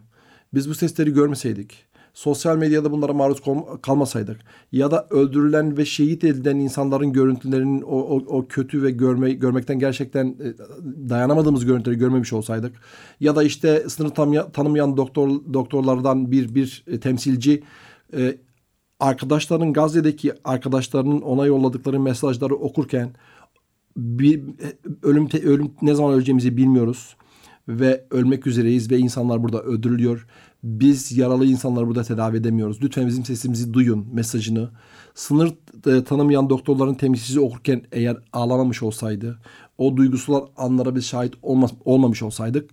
biz 0.54 0.70
bu 0.70 0.76
sesleri 0.76 1.14
görmeseydik, 1.14 1.86
sosyal 2.16 2.58
medyada 2.58 2.92
bunlara 2.92 3.14
maruz 3.14 3.42
kal- 3.42 3.78
kalmasaydık 3.82 4.38
ya 4.72 4.92
da 4.92 5.08
öldürülen 5.10 5.78
ve 5.78 5.86
şehit 5.86 6.24
edilen 6.24 6.56
insanların 6.60 7.14
görüntülerinin 7.14 7.82
o, 7.82 7.98
o, 7.98 8.38
o 8.38 8.48
kötü 8.48 8.84
ve 8.84 8.92
görme, 8.92 9.34
görmekten 9.34 9.80
gerçekten 9.80 10.26
e, 10.28 10.54
dayanamadığımız 11.10 11.66
görüntüleri 11.66 12.00
görmemiş 12.00 12.34
olsaydık 12.34 12.76
ya 13.20 13.36
da 13.36 13.44
işte 13.44 13.84
sınır 13.90 14.10
tanımaya- 14.10 14.52
tanımayan 14.52 14.98
doktor 14.98 15.30
doktorlardan 15.54 16.32
bir 16.32 16.56
bir 16.56 16.84
e, 16.88 17.00
temsilci 17.00 17.64
e, 18.18 18.38
arkadaşlarının 19.00 19.74
Gazze'deki 19.74 20.34
arkadaşlarının 20.44 21.22
ona 21.22 21.46
yolladıkları 21.46 22.00
mesajları 22.00 22.56
okurken 22.56 23.10
bir 23.98 24.44
ölüm 25.04 25.30
ölüm 25.44 25.72
ne 25.82 25.96
zaman 25.96 26.14
öleceğimizi 26.14 26.58
bilmiyoruz 26.58 27.16
ve 27.68 28.06
ölmek 28.12 28.48
üzereyiz 28.48 28.92
ve 28.92 28.98
insanlar 28.98 29.44
burada 29.44 29.62
öldürülüyor. 29.62 30.28
Biz 30.70 31.18
yaralı 31.18 31.46
insanları 31.46 31.88
burada 31.88 32.04
tedavi 32.04 32.38
edemiyoruz. 32.38 32.78
Lütfen 32.82 33.08
bizim 33.08 33.26
sesimizi 33.26 33.74
duyun 33.74 34.06
mesajını. 34.14 34.70
Sınır 35.16 35.54
e, 35.88 36.04
tanımayan 36.04 36.50
doktorların 36.50 36.94
temsilcisi 36.94 37.40
okurken 37.40 37.82
eğer 37.92 38.18
ağlamamış 38.34 38.84
olsaydı, 38.84 39.38
o 39.78 39.98
duygusal 39.98 40.46
anlara 40.58 40.96
biz 40.96 41.06
şahit 41.06 41.34
olma, 41.42 41.68
olmamış 41.86 42.24
olsaydık 42.24 42.70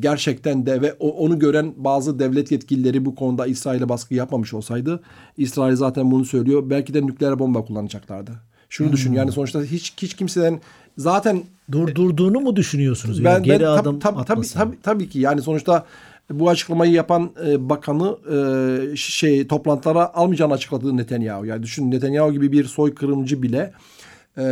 gerçekten 0.00 0.66
de 0.66 0.82
ve 0.82 0.92
onu 0.92 1.38
gören 1.38 1.74
bazı 1.76 2.18
devlet 2.18 2.52
yetkilileri 2.52 3.04
bu 3.04 3.14
konuda 3.14 3.46
İsrail'e 3.46 3.88
baskı 3.88 4.14
yapmamış 4.14 4.54
olsaydı 4.54 5.00
İsrail 5.36 5.76
zaten 5.76 6.10
bunu 6.10 6.24
söylüyor. 6.24 6.62
Belki 6.70 6.94
de 6.94 7.06
nükleer 7.06 7.38
bomba 7.38 7.64
kullanacaklardı. 7.64 8.30
Şunu 8.68 8.92
düşün 8.92 9.12
yani 9.12 9.32
sonuçta 9.32 9.62
hiç 9.62 9.92
hiç 10.02 10.14
kimseden 10.14 10.60
zaten 10.98 11.42
Durdurduğunu 11.72 12.40
mu 12.40 12.56
düşünüyorsunuz? 12.56 13.24
ben, 13.24 13.30
Yani 13.32 13.44
geri 13.44 13.60
ben 13.60 13.66
tab- 13.66 13.80
adım 13.80 13.98
tab- 13.98 14.00
tabii, 14.00 14.18
atmasını. 14.20 14.62
tabii, 14.62 14.76
tabii 14.82 15.08
ki 15.08 15.18
yani 15.18 15.42
sonuçta 15.42 15.86
bu 16.30 16.48
açıklamayı 16.48 16.92
yapan 16.92 17.30
e, 17.46 17.68
bakanı 17.68 18.18
e, 18.92 18.96
şey 18.96 19.46
toplantılara 19.46 20.14
almayacağını 20.14 20.52
açıkladı 20.52 20.96
Netanyahu. 20.96 21.46
Yani 21.46 21.62
düşün 21.62 21.90
Netanyahu 21.90 22.32
gibi 22.32 22.52
bir 22.52 22.64
soykırımcı 22.64 23.42
bile 23.42 23.72
e, 24.38 24.44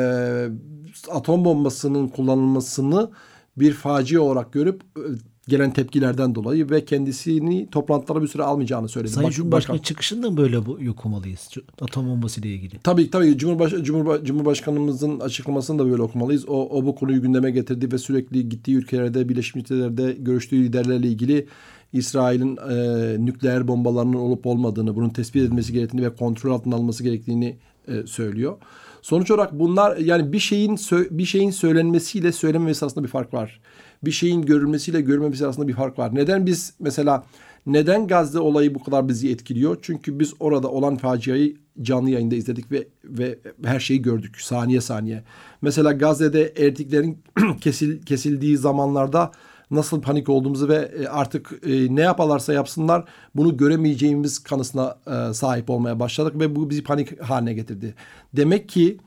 atom 1.10 1.44
bombasının 1.44 2.08
kullanılmasını 2.08 3.10
bir 3.56 3.72
facia 3.72 4.20
olarak 4.20 4.52
görüp 4.52 4.82
e, 4.96 5.02
gelen 5.48 5.72
tepkilerden 5.72 6.34
dolayı 6.34 6.70
ve 6.70 6.84
kendisini 6.84 7.68
toplantılara 7.70 8.22
bir 8.22 8.28
süre 8.28 8.42
almayacağını 8.42 8.88
söyledi. 8.88 9.12
Sayın 9.12 9.28
Bak- 9.28 9.34
Cumhurbaşkanı 9.34 9.74
bakan. 9.74 9.82
çıkışında 9.82 10.30
mı 10.30 10.36
böyle 10.36 10.66
bu 10.66 10.78
okumalıyız? 10.90 11.48
Atom 11.80 12.08
bombası 12.08 12.40
ile 12.40 12.48
ilgili. 12.48 12.78
Tabii 12.82 13.10
tabii 13.10 13.38
Cumhurbaş 13.38 13.72
Cumhurba 13.82 14.24
Cumhurbaşkanımızın 14.24 15.20
açıklamasını 15.20 15.78
da 15.78 15.90
böyle 15.90 16.02
okumalıyız. 16.02 16.48
O, 16.48 16.68
o 16.68 16.84
bu 16.86 16.94
konuyu 16.94 17.22
gündeme 17.22 17.50
getirdi 17.50 17.92
ve 17.92 17.98
sürekli 17.98 18.48
gittiği 18.48 18.76
ülkelerde, 18.76 19.28
Birleşmiş 19.28 19.54
Milletler'de 19.70 20.12
görüştüğü 20.12 20.64
liderlerle 20.64 21.06
ilgili 21.06 21.46
İsrail'in 21.92 22.56
e, 22.56 23.24
nükleer 23.24 23.68
bombalarının 23.68 24.16
olup 24.16 24.46
olmadığını, 24.46 24.96
bunun 24.96 25.08
tespit 25.08 25.42
edilmesi 25.42 25.72
gerektiğini 25.72 26.02
ve 26.02 26.14
kontrol 26.14 26.52
altına 26.52 26.74
alınması 26.74 27.02
gerektiğini 27.02 27.56
e, 27.88 28.06
söylüyor. 28.06 28.56
Sonuç 29.02 29.30
olarak 29.30 29.58
bunlar 29.58 29.96
yani 29.96 30.32
bir 30.32 30.38
şeyin 30.38 30.76
bir 31.10 31.24
şeyin 31.24 31.50
söylenmesiyle 31.50 32.32
söylenmemesi 32.32 32.84
arasında 32.84 33.04
bir 33.04 33.08
fark 33.08 33.34
var. 33.34 33.60
Bir 34.04 34.10
şeyin 34.10 34.42
görülmesiyle 34.42 35.00
görülmemesi 35.00 35.44
arasında 35.44 35.68
bir 35.68 35.74
fark 35.74 35.98
var. 35.98 36.14
Neden 36.14 36.46
biz 36.46 36.72
mesela 36.80 37.24
neden 37.66 38.06
Gazze 38.06 38.38
olayı 38.38 38.74
bu 38.74 38.84
kadar 38.84 39.08
bizi 39.08 39.30
etkiliyor? 39.30 39.78
Çünkü 39.82 40.20
biz 40.20 40.34
orada 40.40 40.68
olan 40.68 40.96
faciayı 40.96 41.56
canlı 41.82 42.10
yayında 42.10 42.34
izledik 42.34 42.72
ve 42.72 42.88
ve 43.04 43.38
her 43.64 43.80
şeyi 43.80 44.02
gördük 44.02 44.40
saniye 44.40 44.80
saniye. 44.80 45.24
Mesela 45.62 45.92
Gazze'de 45.92 46.52
erkeklerin 46.56 47.18
kesil, 47.60 48.02
kesildiği 48.02 48.56
zamanlarda 48.56 49.32
nasıl 49.70 50.02
panik 50.02 50.28
olduğumuzu 50.28 50.68
ve 50.68 50.90
e, 50.98 51.06
artık 51.06 51.52
e, 51.66 51.96
ne 51.96 52.00
yaparlarsa 52.00 52.52
yapsınlar 52.52 53.04
bunu 53.34 53.56
göremeyeceğimiz 53.56 54.38
kanısına 54.38 54.98
e, 55.06 55.34
sahip 55.34 55.70
olmaya 55.70 56.00
başladık 56.00 56.40
ve 56.40 56.56
bu 56.56 56.70
bizi 56.70 56.82
panik 56.84 57.22
haline 57.22 57.54
getirdi. 57.54 57.94
Demek 58.36 58.68
ki 58.68 58.98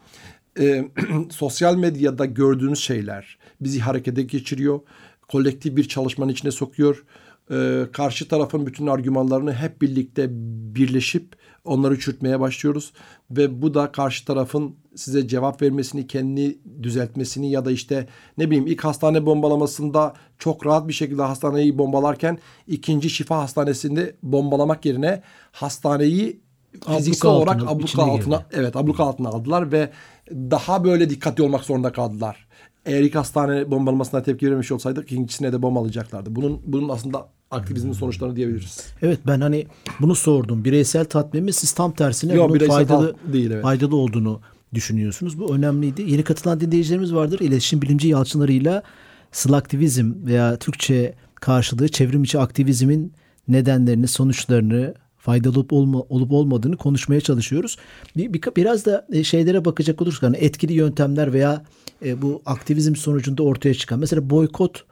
e, 0.60 0.86
sosyal 1.30 1.76
medyada 1.76 2.26
gördüğümüz 2.26 2.80
şeyler 2.80 3.38
bizi 3.62 3.80
harekete 3.80 4.24
geçiriyor. 4.24 4.80
Kolektif 5.28 5.78
bir 5.78 5.88
çalışmanın 5.88 6.32
içine 6.32 6.52
sokuyor. 6.52 7.04
E, 7.52 7.86
karşı 7.94 8.28
tarafın 8.28 8.66
bütün 8.66 8.88
argümanlarını 8.88 9.54
hep 9.54 9.82
birlikte 9.82 10.28
birleşip 10.76 11.36
onları 11.66 12.00
çürütmeye 12.00 12.40
başlıyoruz. 12.40 12.94
Ve 13.32 13.62
bu 13.62 13.74
da 13.74 13.92
karşı 13.92 14.26
tarafın 14.26 14.76
size 14.96 15.28
cevap 15.28 15.62
vermesini, 15.62 16.08
kendini 16.08 16.58
düzeltmesini 16.84 17.52
ya 17.52 17.66
da 17.66 17.72
işte 17.72 18.08
ne 18.38 18.48
bileyim 18.48 18.68
ilk 18.68 18.84
hastane 18.84 19.26
bombalamasında 19.26 20.14
çok 20.40 20.66
rahat 20.66 20.88
bir 20.88 20.94
şekilde 20.94 21.22
hastaneyi 21.22 21.78
bombalarken 21.78 22.38
ikinci 22.68 23.10
şifa 23.10 23.38
hastanesinde 23.38 24.16
bombalamak 24.24 24.86
yerine 24.86 25.22
hastaneyi 25.52 26.42
fiziksel 26.88 27.32
altına, 27.32 27.44
olarak 27.44 27.72
abluka 27.72 27.86
içine 27.86 28.04
altına 28.04 28.36
girdi. 28.36 28.46
evet 28.52 28.76
abluka 28.76 29.04
altına 29.04 29.30
aldılar 29.30 29.72
ve 29.72 29.90
daha 30.34 30.84
böyle 30.84 31.10
dikkatli 31.10 31.44
olmak 31.44 31.64
zorunda 31.64 31.92
kaldılar. 31.92 32.48
Eğer 32.86 33.02
ilk 33.02 33.16
hastane 33.16 33.72
bombalamasına 33.72 34.24
tepki 34.24 34.46
vermemiş 34.46 34.72
olsaydık 34.72 35.12
ikincisine 35.12 35.54
de 35.54 35.62
bombalayacaklardı. 35.62 36.36
Bunun 36.36 36.62
bunun 36.66 36.90
aslında 36.90 37.28
aktivizmin 37.52 37.94
sonuçlarını 37.94 38.36
diyebiliriz. 38.36 38.80
Evet 39.02 39.20
ben 39.28 39.42
hani 39.42 39.68
bunu 40.00 40.16
sordum. 40.16 40.66
Bireysel 40.66 41.06
tatmin 41.06 41.44
mi? 41.44 41.54
Siz 41.54 41.72
tam 41.72 41.92
tersine 41.92 42.34
Yok, 42.34 42.50
bunun 42.50 42.68
faydalı 42.68 43.16
değil, 43.34 43.52
evet. 43.52 43.64
faydalı 43.64 43.96
olduğunu 43.96 44.42
düşünüyorsunuz. 44.74 45.40
Bu 45.40 45.56
önemliydi. 45.56 46.02
Yeni 46.02 46.24
katılan 46.24 46.60
dinleyicilerimiz 46.60 47.14
vardır. 47.14 47.40
İletişim 47.40 47.82
bilimci 47.82 48.08
yalçınlarıyla 48.08 48.84
slaktivizm 49.32 50.14
veya 50.26 50.58
Türkçe 50.58 51.16
karşılığı 51.36 51.88
çevrim 51.88 52.24
içi 52.24 52.40
aktivizmin 52.40 53.14
nedenlerini, 53.48 54.08
sonuçlarını, 54.08 54.94
faydalı 55.22 55.60
olup, 55.60 55.74
olma, 55.74 56.00
olup 56.00 56.32
olmadığını 56.32 56.78
konuşmaya 56.78 57.22
çalışıyoruz. 57.22 57.78
Bir, 58.18 58.34
bir, 58.34 58.42
biraz 58.56 58.86
da 58.86 59.08
e, 59.12 59.24
şeylere 59.24 59.66
bakacak 59.66 60.02
olursak 60.02 60.24
hani 60.24 60.38
etkili 60.38 60.74
yöntemler 60.74 61.34
veya 61.34 61.64
e, 62.06 62.22
bu 62.22 62.42
aktivizm 62.46 62.96
sonucunda 62.96 63.44
ortaya 63.44 63.74
çıkan 63.74 64.00
mesela 64.00 64.30
boykot 64.30 64.86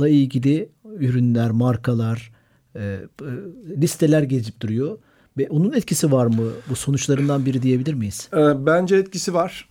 la 0.00 0.08
ilgili 0.08 0.68
ürünler, 0.98 1.50
markalar, 1.50 2.32
e, 2.74 2.80
e, 2.80 3.00
listeler 3.80 4.22
gezip 4.22 4.60
duruyor. 4.60 4.98
Ve 5.38 5.48
onun 5.50 5.72
etkisi 5.72 6.12
var 6.12 6.26
mı? 6.26 6.50
Bu 6.70 6.76
sonuçlarından 6.76 7.46
biri 7.46 7.62
diyebilir 7.62 7.94
miyiz? 7.94 8.28
Bence 8.66 8.96
etkisi 8.96 9.34
var. 9.34 9.68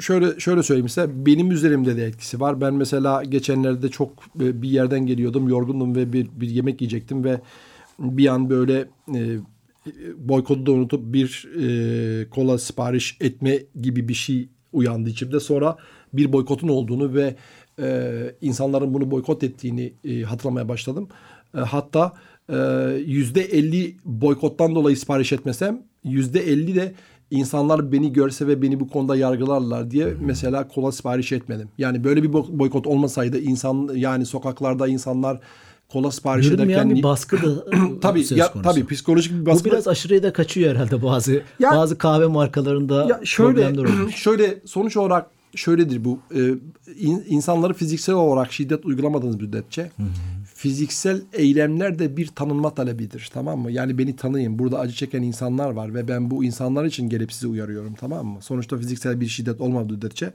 Şöyle 0.00 0.40
şöyle 0.40 0.62
söyleyeyim 0.62 0.88
size. 0.88 1.26
Benim 1.26 1.50
üzerimde 1.50 1.96
de 1.96 2.06
etkisi 2.06 2.40
var. 2.40 2.60
Ben 2.60 2.74
mesela 2.74 3.24
geçenlerde 3.24 3.88
çok 3.88 4.10
e, 4.40 4.62
bir 4.62 4.68
yerden 4.68 5.06
geliyordum. 5.06 5.48
Yorgundum 5.48 5.94
ve 5.94 6.12
bir, 6.12 6.28
bir 6.32 6.50
yemek 6.50 6.80
yiyecektim 6.80 7.24
ve 7.24 7.40
bir 8.00 8.26
an 8.26 8.50
böyle 8.50 8.88
e, 9.14 9.38
boykotu 10.16 10.66
da 10.66 10.72
unutup 10.72 11.14
bir 11.14 11.48
e, 11.60 12.30
kola 12.30 12.58
sipariş 12.58 13.16
etme 13.20 13.58
gibi 13.80 14.08
bir 14.08 14.14
şey 14.14 14.48
uyandı 14.72 15.10
içimde. 15.10 15.40
Sonra 15.40 15.76
bir 16.12 16.32
boykotun 16.32 16.68
olduğunu 16.68 17.14
ve 17.14 17.36
e, 17.80 18.34
insanların 18.40 18.94
bunu 18.94 19.10
boykot 19.10 19.42
ettiğini 19.42 19.92
e, 20.04 20.22
hatırlamaya 20.22 20.68
başladım. 20.68 21.08
E, 21.54 21.58
hatta 21.58 22.12
yüzde 23.06 23.40
50 23.42 23.96
boykottan 24.04 24.74
dolayı 24.74 24.96
sipariş 24.96 25.32
etmesem 25.32 25.82
yüzde 26.04 26.40
50 26.40 26.74
de 26.74 26.94
insanlar 27.30 27.92
beni 27.92 28.12
görse 28.12 28.46
ve 28.46 28.62
beni 28.62 28.80
bu 28.80 28.88
konuda 28.88 29.16
yargılarlar 29.16 29.90
diye 29.90 30.14
mesela 30.20 30.68
kola 30.68 30.92
sipariş 30.92 31.32
etmedim. 31.32 31.68
Yani 31.78 32.04
böyle 32.04 32.22
bir 32.22 32.32
boykot 32.32 32.86
olmasaydı 32.86 33.38
insan 33.38 33.90
yani 33.94 34.26
sokaklarda 34.26 34.88
insanlar 34.88 35.40
kola 35.92 36.10
sipariş 36.10 36.48
Görünmeyen 36.48 36.78
ederken 36.78 36.96
bir 36.96 37.02
baskı 37.02 37.36
da 37.42 37.64
tabii 38.00 38.24
söz 38.24 38.38
ya, 38.38 38.52
konusu. 38.52 38.70
tabii 38.70 38.86
psikolojik 38.86 39.32
bir 39.40 39.46
baskı. 39.46 39.64
Bu 39.64 39.70
biraz 39.72 39.88
aşırıya 39.88 40.22
da 40.22 40.32
kaçıyor 40.32 40.70
herhalde 40.70 41.02
bazı 41.02 41.42
Ya- 41.58 41.70
bazı 41.70 41.98
kahve 41.98 42.26
markalarında 42.26 43.04
ya 43.08 43.20
şöyle 43.24 43.74
şöyle 44.16 44.60
sonuç 44.64 44.96
olarak 44.96 45.26
şöyledir 45.54 46.04
bu. 46.04 46.18
Ee, 46.34 46.38
in- 46.98 47.24
insanları 47.28 47.74
fiziksel 47.74 48.14
olarak 48.14 48.52
şiddet 48.52 48.86
uygulamadığınız 48.86 49.36
müddetçe 49.36 49.90
fiziksel 50.60 51.22
eylemler 51.32 51.98
de 51.98 52.16
bir 52.16 52.26
tanınma 52.26 52.74
talebidir. 52.74 53.30
Tamam 53.32 53.58
mı? 53.60 53.72
Yani 53.72 53.98
beni 53.98 54.16
tanıyın. 54.16 54.58
Burada 54.58 54.78
acı 54.78 54.94
çeken 54.94 55.22
insanlar 55.22 55.70
var 55.70 55.94
ve 55.94 56.08
ben 56.08 56.30
bu 56.30 56.44
insanlar 56.44 56.84
için 56.84 57.08
gelip 57.08 57.32
sizi 57.32 57.46
uyarıyorum. 57.46 57.94
Tamam 57.94 58.26
mı? 58.26 58.42
Sonuçta 58.42 58.78
fiziksel 58.78 59.20
bir 59.20 59.26
şiddet 59.26 59.60
olmadığı 59.60 59.92
müddetçe 59.92 60.32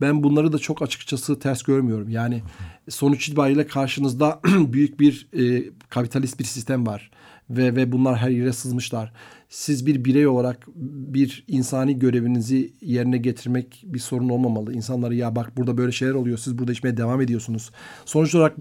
ben 0.00 0.22
bunları 0.22 0.52
da 0.52 0.58
çok 0.58 0.82
açıkçası 0.82 1.38
ters 1.38 1.62
görmüyorum. 1.62 2.10
Yani 2.10 2.42
sonuç 2.88 3.28
itibariyle 3.28 3.66
karşınızda 3.66 4.40
büyük 4.72 5.00
bir 5.00 5.28
e, 5.38 5.64
kapitalist 5.88 6.38
bir 6.38 6.44
sistem 6.44 6.86
var 6.86 7.10
ve 7.50 7.76
ve 7.76 7.92
bunlar 7.92 8.16
her 8.16 8.30
yere 8.30 8.52
sızmışlar. 8.52 9.12
Siz 9.48 9.86
bir 9.86 10.04
birey 10.04 10.26
olarak 10.26 10.66
bir 10.76 11.44
insani 11.48 11.98
görevinizi 11.98 12.72
yerine 12.80 13.18
getirmek 13.18 13.82
bir 13.86 13.98
sorun 13.98 14.28
olmamalı. 14.28 14.74
İnsanları 14.74 15.14
ya 15.14 15.36
bak 15.36 15.56
burada 15.56 15.78
böyle 15.78 15.92
şeyler 15.92 16.14
oluyor. 16.14 16.38
Siz 16.38 16.58
burada 16.58 16.72
içmeye 16.72 16.96
devam 16.96 17.20
ediyorsunuz. 17.20 17.70
Sonuç 18.04 18.34
olarak 18.34 18.56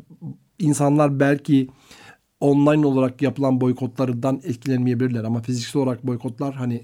insanlar 0.60 1.20
belki 1.20 1.68
online 2.40 2.86
olarak 2.86 3.22
yapılan 3.22 3.62
boykotlardan 3.62 4.42
etkilenmeyebilirler 4.44 5.24
ama 5.24 5.42
fiziksel 5.42 5.82
olarak 5.82 6.08
boykotlar 6.08 6.56
hani 6.56 6.84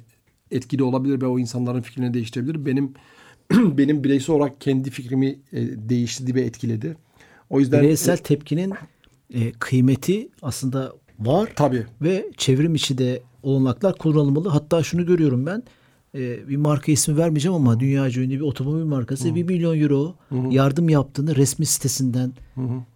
etkili 0.52 0.84
olabilir 0.84 1.22
ve 1.22 1.26
o 1.26 1.40
insanların 1.40 1.82
fikrini 1.82 2.14
değiştirebilir. 2.14 2.66
Benim 2.66 2.94
benim 3.78 4.04
bireysel 4.04 4.36
olarak 4.36 4.62
kendi 4.62 4.90
fikrimi 4.90 5.28
e, 5.54 5.90
değiştirdi 5.90 6.36
ve 6.36 6.42
etkiledi. 6.42 6.98
O 7.50 7.60
yüzden 7.60 7.82
Bireysel 7.82 8.18
tepkinin 8.18 8.74
e, 9.34 9.52
kıymeti 9.52 10.30
aslında 10.42 10.94
var. 11.20 11.50
Tabii. 11.56 11.86
Ve 12.02 12.26
çevrim 12.38 12.76
içi 12.76 12.98
de 12.98 13.24
olanaklar 13.44 13.98
kullanılmalı. 13.98 14.50
Hatta 14.50 14.84
şunu 14.84 15.06
görüyorum 15.06 15.46
ben 15.46 15.64
e, 16.16 16.48
bir 16.50 16.58
marka 16.58 16.92
ismi 16.92 17.18
vermeyeceğim 17.18 17.56
ama 17.56 17.80
dünyaca 17.80 18.22
ünlü 18.22 18.36
bir 18.36 18.42
otomobil 18.42 18.84
markası 18.84 19.36
1 19.36 19.44
milyon 19.44 19.80
euro 19.80 20.16
yardım 20.50 20.90
yaptığını 20.90 21.36
resmi 21.36 21.66
sitesinden 21.66 22.34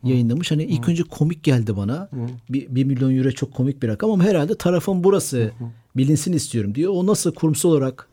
yayınlamış. 0.04 0.52
Hani 0.52 0.64
ilk 0.64 0.90
önce 0.90 1.04
komik 1.04 1.44
geldi 1.44 1.78
bana. 1.78 2.10
Bir, 2.50 2.76
1 2.76 2.84
milyon 2.84 3.18
euro 3.18 3.32
çok 3.32 3.54
komik 3.54 3.84
bir 3.84 3.88
rakam 3.88 4.12
ama 4.12 4.24
herhalde 4.24 4.56
tarafım 4.56 5.04
burası 5.04 5.52
bilinsin 5.98 6.34
istiyorum 6.34 6.76
diyor. 6.76 6.94
O 6.96 7.06
nasıl 7.08 7.34
kurumsal 7.34 7.70
olarak 7.70 8.08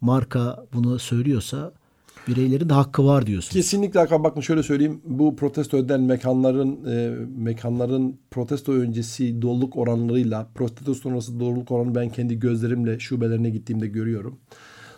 marka 0.00 0.64
bunu 0.72 0.98
söylüyorsa 0.98 1.72
bireylerin 2.28 2.68
de 2.68 2.74
hakkı 2.74 3.04
var 3.04 3.26
diyorsun. 3.26 3.50
Kesinlikle 3.52 4.00
Hakan 4.00 4.24
bakın 4.24 4.40
şöyle 4.40 4.62
söyleyeyim. 4.62 5.00
Bu 5.04 5.36
protesto 5.36 5.78
edilen 5.78 6.00
mekanların 6.00 6.84
e, 6.84 7.26
mekanların 7.36 8.20
protesto 8.30 8.72
öncesi 8.72 9.42
doluluk 9.42 9.76
oranlarıyla 9.76 10.48
protesto 10.54 10.94
sonrası 10.94 11.40
doluluk 11.40 11.70
oranı 11.70 11.94
ben 11.94 12.08
kendi 12.08 12.38
gözlerimle 12.38 12.98
şubelerine 12.98 13.50
gittiğimde 13.50 13.86
görüyorum. 13.86 14.38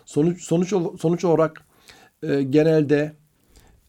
Sonuç 0.05 0.43
sonuç 0.43 0.73
sonuç 1.01 1.25
olarak 1.25 1.65
e, 2.23 2.43
genelde 2.43 3.13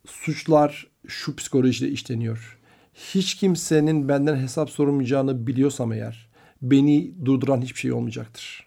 suçlar 0.07 0.87
şu 1.07 1.37
psikolojide 1.37 1.89
işleniyor. 1.89 2.59
Hiç 2.95 3.35
kimsenin 3.35 4.09
benden 4.09 4.37
hesap 4.37 4.71
sormayacağını 4.71 5.47
biliyorsam 5.47 5.93
eğer 5.93 6.29
beni 6.63 7.15
durduran 7.25 7.63
hiçbir 7.63 7.81
şey 7.81 7.93
olmayacaktır. 7.93 8.67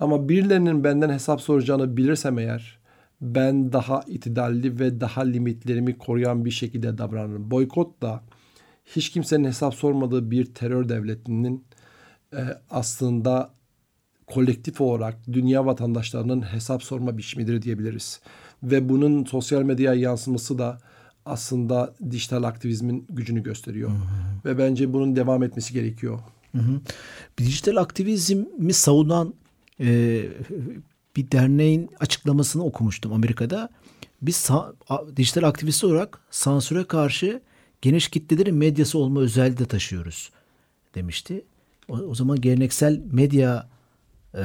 Ama 0.00 0.28
birilerinin 0.28 0.84
benden 0.84 1.10
hesap 1.10 1.40
soracağını 1.40 1.96
bilirsem 1.96 2.38
eğer 2.38 2.78
ben 3.20 3.72
daha 3.72 4.02
itidalli 4.06 4.80
ve 4.80 5.00
daha 5.00 5.22
limitlerimi 5.22 5.98
koruyan 5.98 6.44
bir 6.44 6.50
şekilde 6.50 6.98
davranırım. 6.98 7.50
Boykot 7.50 8.02
da 8.02 8.22
hiç 8.86 9.10
kimsenin 9.10 9.44
hesap 9.44 9.74
sormadığı 9.74 10.30
bir 10.30 10.54
terör 10.54 10.88
devletinin 10.88 11.64
e, 12.32 12.40
aslında 12.70 13.50
kolektif 14.26 14.80
olarak 14.80 15.18
dünya 15.32 15.66
vatandaşlarının 15.66 16.42
hesap 16.42 16.82
sorma 16.82 17.18
biçimidir 17.18 17.62
diyebiliriz. 17.62 18.20
Ve 18.62 18.88
bunun 18.88 19.24
sosyal 19.24 19.62
medyaya 19.62 20.00
yansıması 20.00 20.58
da 20.58 20.78
aslında 21.24 21.94
dijital 22.10 22.42
aktivizmin 22.42 23.06
gücünü 23.10 23.42
gösteriyor. 23.42 23.90
Ve 24.44 24.58
bence 24.58 24.92
bunun 24.92 25.16
devam 25.16 25.42
etmesi 25.42 25.72
gerekiyor. 25.72 26.18
dijital 27.38 27.76
aktivizmi 27.76 28.72
savunan 28.72 29.34
e, 29.80 30.22
bir 31.16 31.30
derneğin 31.30 31.90
açıklamasını 32.00 32.64
okumuştum 32.64 33.12
Amerika'da. 33.12 33.68
Biz 34.22 34.50
dijital 35.16 35.42
aktivist 35.42 35.84
olarak 35.84 36.18
sansüre 36.30 36.84
karşı 36.84 37.42
geniş 37.82 38.08
kitlelerin 38.08 38.56
medyası 38.56 38.98
olma 38.98 39.20
özelliği 39.20 39.58
de 39.58 39.66
taşıyoruz 39.66 40.30
demişti. 40.94 41.44
O, 41.88 41.96
o 41.96 42.14
zaman 42.14 42.40
geleneksel 42.40 43.00
medya 43.12 43.68
e, 44.34 44.42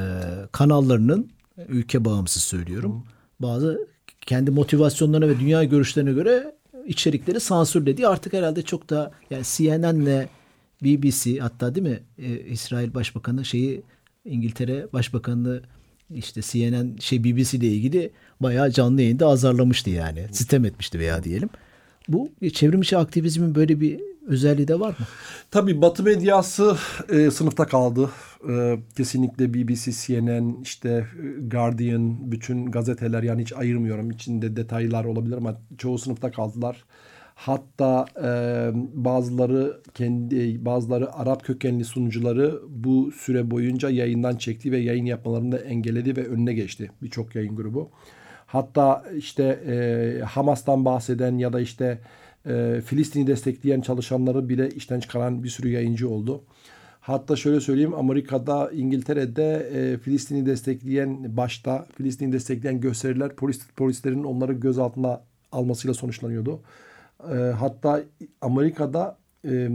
kanallarının 0.52 1.30
ülke 1.68 2.04
bağımsız 2.04 2.42
söylüyorum. 2.42 3.04
Bazı 3.40 3.88
kendi 4.20 4.50
motivasyonlarına 4.50 5.28
ve 5.28 5.40
dünya 5.40 5.64
görüşlerine 5.64 6.12
göre 6.12 6.54
içerikleri 6.86 7.40
sansürlediği 7.40 8.08
artık 8.08 8.32
herhalde 8.32 8.62
çok 8.62 8.90
da 8.90 9.12
yani 9.30 9.42
CNN'le 9.44 10.28
BBC 10.82 11.38
hatta 11.38 11.74
değil 11.74 11.86
mi 11.86 12.00
e, 12.18 12.40
İsrail 12.40 12.94
Başbakanı 12.94 13.44
şeyi 13.44 13.82
İngiltere 14.24 14.92
Başbakanı 14.92 15.62
işte 16.14 16.40
CNN 16.42 16.96
şey 17.00 17.24
BBC 17.24 17.56
ile 17.58 17.66
ilgili 17.66 18.10
bayağı 18.40 18.70
canlı 18.70 19.02
yayında 19.02 19.26
azarlamıştı 19.26 19.90
yani. 19.90 20.26
Sitem 20.32 20.64
etmişti 20.64 20.98
veya 20.98 21.24
diyelim. 21.24 21.48
Bu 22.08 22.28
çevrim 22.52 22.80
içi 22.80 22.96
aktivizmin 22.96 23.54
böyle 23.54 23.80
bir 23.80 24.00
özelliği 24.26 24.68
de 24.68 24.80
var 24.80 24.88
mı? 24.88 25.06
Tabii 25.50 25.82
Batı 25.82 26.02
medyası 26.02 26.76
e, 27.08 27.30
sınıfta 27.30 27.66
kaldı. 27.66 28.10
E, 28.48 28.78
kesinlikle 28.96 29.54
BBC, 29.54 29.92
CNN, 29.92 30.62
işte 30.62 30.88
e, 30.88 31.40
Guardian, 31.48 32.32
bütün 32.32 32.66
gazeteler 32.66 33.22
yani 33.22 33.42
hiç 33.42 33.52
ayırmıyorum. 33.52 34.10
İçinde 34.10 34.56
detaylar 34.56 35.04
olabilir 35.04 35.36
ama 35.36 35.60
çoğu 35.78 35.98
sınıfta 35.98 36.30
kaldılar. 36.30 36.84
Hatta 37.34 38.06
e, 38.22 38.28
bazıları 38.94 39.80
kendi 39.94 40.64
bazıları 40.64 41.12
Arap 41.12 41.44
kökenli 41.44 41.84
sunucuları 41.84 42.60
bu 42.68 43.12
süre 43.12 43.50
boyunca 43.50 43.90
yayından 43.90 44.36
çekti 44.36 44.72
ve 44.72 44.78
yayın 44.78 45.06
yapmalarını 45.06 45.52
da 45.52 45.58
engelledi 45.58 46.16
ve 46.16 46.26
önüne 46.26 46.54
geçti 46.54 46.90
birçok 47.02 47.34
yayın 47.34 47.56
grubu. 47.56 47.90
Hatta 48.46 49.04
işte 49.16 49.42
e, 49.42 50.24
Hamas'tan 50.24 50.84
bahseden 50.84 51.38
ya 51.38 51.52
da 51.52 51.60
işte 51.60 51.98
e, 52.46 52.80
Filistin'i 52.86 53.26
destekleyen 53.26 53.80
çalışanları 53.80 54.48
bile 54.48 54.70
işten 54.70 55.00
çıkaran 55.00 55.44
bir 55.44 55.48
sürü 55.48 55.68
yayıncı 55.68 56.08
oldu. 56.08 56.42
Hatta 57.00 57.36
şöyle 57.36 57.60
söyleyeyim 57.60 57.94
Amerika'da, 57.94 58.70
İngiltere'de 58.70 59.70
e, 59.74 59.98
Filistin'i 59.98 60.46
destekleyen 60.46 61.36
başta 61.36 61.86
Filistin'i 61.96 62.32
destekleyen 62.32 62.80
gösteriler 62.80 63.36
polis 63.36 63.66
polislerin 63.76 64.24
onları 64.24 64.52
gözaltına 64.52 65.20
almasıyla 65.52 65.94
sonuçlanıyordu. 65.94 66.60
E, 67.30 67.34
hatta 67.34 68.02
Amerika'da 68.40 69.18
e, 69.44 69.68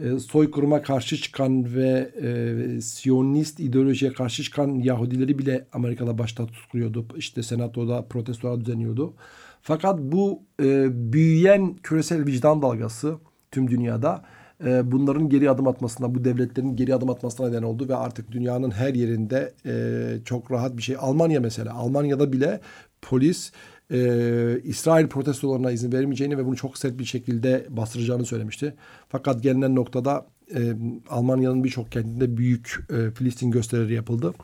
e, 0.00 0.18
soykırıma 0.18 0.82
karşı 0.82 1.16
çıkan 1.16 1.74
ve 1.74 2.10
e, 2.22 2.80
Siyonist 2.80 3.60
ideolojiye 3.60 4.12
karşı 4.12 4.42
çıkan 4.42 4.74
Yahudileri 4.74 5.38
bile 5.38 5.66
Amerika'da 5.72 6.18
başta 6.18 6.46
tutukluyordu. 6.46 7.06
İşte 7.16 7.42
senatoda 7.42 8.02
protestolar 8.02 8.60
düzenliyordu. 8.60 9.14
Fakat 9.62 9.98
bu 9.98 10.42
e, 10.62 10.88
büyüyen 11.12 11.74
küresel 11.82 12.26
vicdan 12.26 12.62
dalgası 12.62 13.18
tüm 13.50 13.70
dünyada 13.70 14.24
e, 14.64 14.92
bunların 14.92 15.28
geri 15.28 15.50
adım 15.50 15.68
atmasına, 15.68 16.14
bu 16.14 16.24
devletlerin 16.24 16.76
geri 16.76 16.94
adım 16.94 17.10
atmasına 17.10 17.48
neden 17.48 17.62
oldu 17.62 17.88
ve 17.88 17.96
artık 17.96 18.32
dünyanın 18.32 18.70
her 18.70 18.94
yerinde 18.94 19.54
e, 19.66 20.24
çok 20.24 20.50
rahat 20.50 20.76
bir 20.76 20.82
şey. 20.82 20.96
Almanya 20.98 21.40
mesela, 21.40 21.74
Almanya'da 21.74 22.32
bile 22.32 22.60
polis 23.02 23.52
e, 23.92 24.60
İsrail 24.64 25.06
protestolarına 25.06 25.70
izin 25.70 25.92
vermeyeceğini 25.92 26.38
ve 26.38 26.46
bunu 26.46 26.56
çok 26.56 26.78
sert 26.78 26.98
bir 26.98 27.04
şekilde 27.04 27.66
bastıracağını 27.70 28.26
söylemişti. 28.26 28.74
Fakat 29.08 29.42
gelinen 29.42 29.74
noktada 29.74 30.26
e, 30.54 30.72
Almanya'nın 31.10 31.64
birçok 31.64 31.92
kentinde 31.92 32.36
büyük 32.36 32.86
e, 32.90 33.10
Filistin 33.10 33.50
gösterileri 33.50 33.94
yapıldı. 33.94 34.34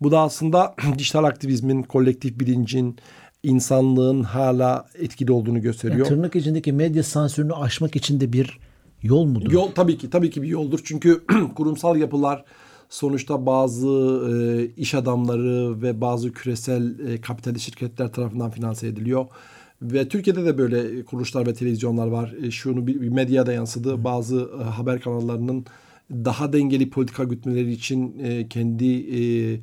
Bu 0.00 0.10
da 0.10 0.20
aslında 0.20 0.74
dijital 0.98 1.24
aktivizmin, 1.24 1.82
kolektif 1.82 2.40
bilincin, 2.40 2.96
insanlığın 3.42 4.22
hala 4.22 4.86
etkili 4.94 5.32
olduğunu 5.32 5.62
gösteriyor. 5.62 5.98
Yani 5.98 6.08
tırnak 6.08 6.36
içindeki 6.36 6.72
medya 6.72 7.02
sansürünü 7.02 7.54
aşmak 7.54 7.96
için 7.96 8.20
de 8.20 8.32
bir 8.32 8.58
yol 9.02 9.24
mudur? 9.24 9.52
Yol 9.52 9.70
tabii 9.70 9.98
ki 9.98 10.10
tabii 10.10 10.30
ki 10.30 10.42
bir 10.42 10.48
yoldur. 10.48 10.80
Çünkü 10.84 11.22
kurumsal 11.56 11.96
yapılar 11.96 12.44
sonuçta 12.92 13.46
bazı 13.46 13.88
e, 13.88 14.66
iş 14.76 14.94
adamları 14.94 15.82
ve 15.82 16.00
bazı 16.00 16.32
küresel 16.32 16.98
e, 17.08 17.20
kapitalist 17.20 17.64
şirketler 17.64 18.12
tarafından 18.12 18.50
finanse 18.50 18.86
ediliyor. 18.86 19.26
Ve 19.82 20.08
Türkiye'de 20.08 20.44
de 20.44 20.58
böyle 20.58 21.04
kuruluşlar 21.04 21.46
ve 21.46 21.54
televizyonlar 21.54 22.06
var. 22.06 22.34
E, 22.42 22.50
şunu 22.50 22.86
bir, 22.86 23.00
bir 23.00 23.08
medyada 23.08 23.52
yansıdı. 23.52 24.04
Bazı 24.04 24.50
e, 24.60 24.62
haber 24.62 25.00
kanallarının 25.00 25.66
daha 26.10 26.52
dengeli 26.52 26.90
politika 26.90 27.24
gütmeleri 27.24 27.72
için 27.72 28.18
e, 28.18 28.48
kendi 28.48 29.16
e, 29.20 29.60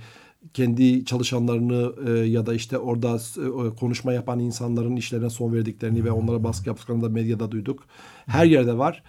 kendi 0.53 1.05
çalışanlarını 1.05 1.93
e, 2.07 2.11
ya 2.11 2.45
da 2.45 2.53
işte 2.53 2.77
orada 2.77 3.15
e, 3.15 3.75
konuşma 3.75 4.13
yapan 4.13 4.39
insanların 4.39 4.95
işlerine 4.95 5.29
son 5.29 5.53
verdiklerini 5.53 6.05
ve 6.05 6.11
onlara 6.11 6.43
baskı 6.43 6.69
yaptıklarını 6.69 7.03
da 7.03 7.09
medyada 7.09 7.51
duyduk. 7.51 7.83
Her 8.25 8.45
yerde 8.45 8.77
var 8.77 9.03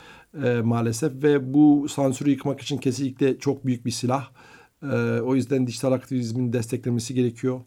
e, 0.44 0.60
maalesef 0.60 1.22
ve 1.22 1.54
bu 1.54 1.88
sansürü 1.88 2.30
yıkmak 2.30 2.60
için 2.60 2.78
kesinlikle 2.78 3.38
çok 3.38 3.66
büyük 3.66 3.86
bir 3.86 3.90
silah. 3.90 4.30
E, 4.82 4.86
o 5.20 5.34
yüzden 5.34 5.66
dijital 5.66 5.92
aktivizmin 5.92 6.52
desteklenmesi 6.52 7.14
gerekiyor. 7.14 7.60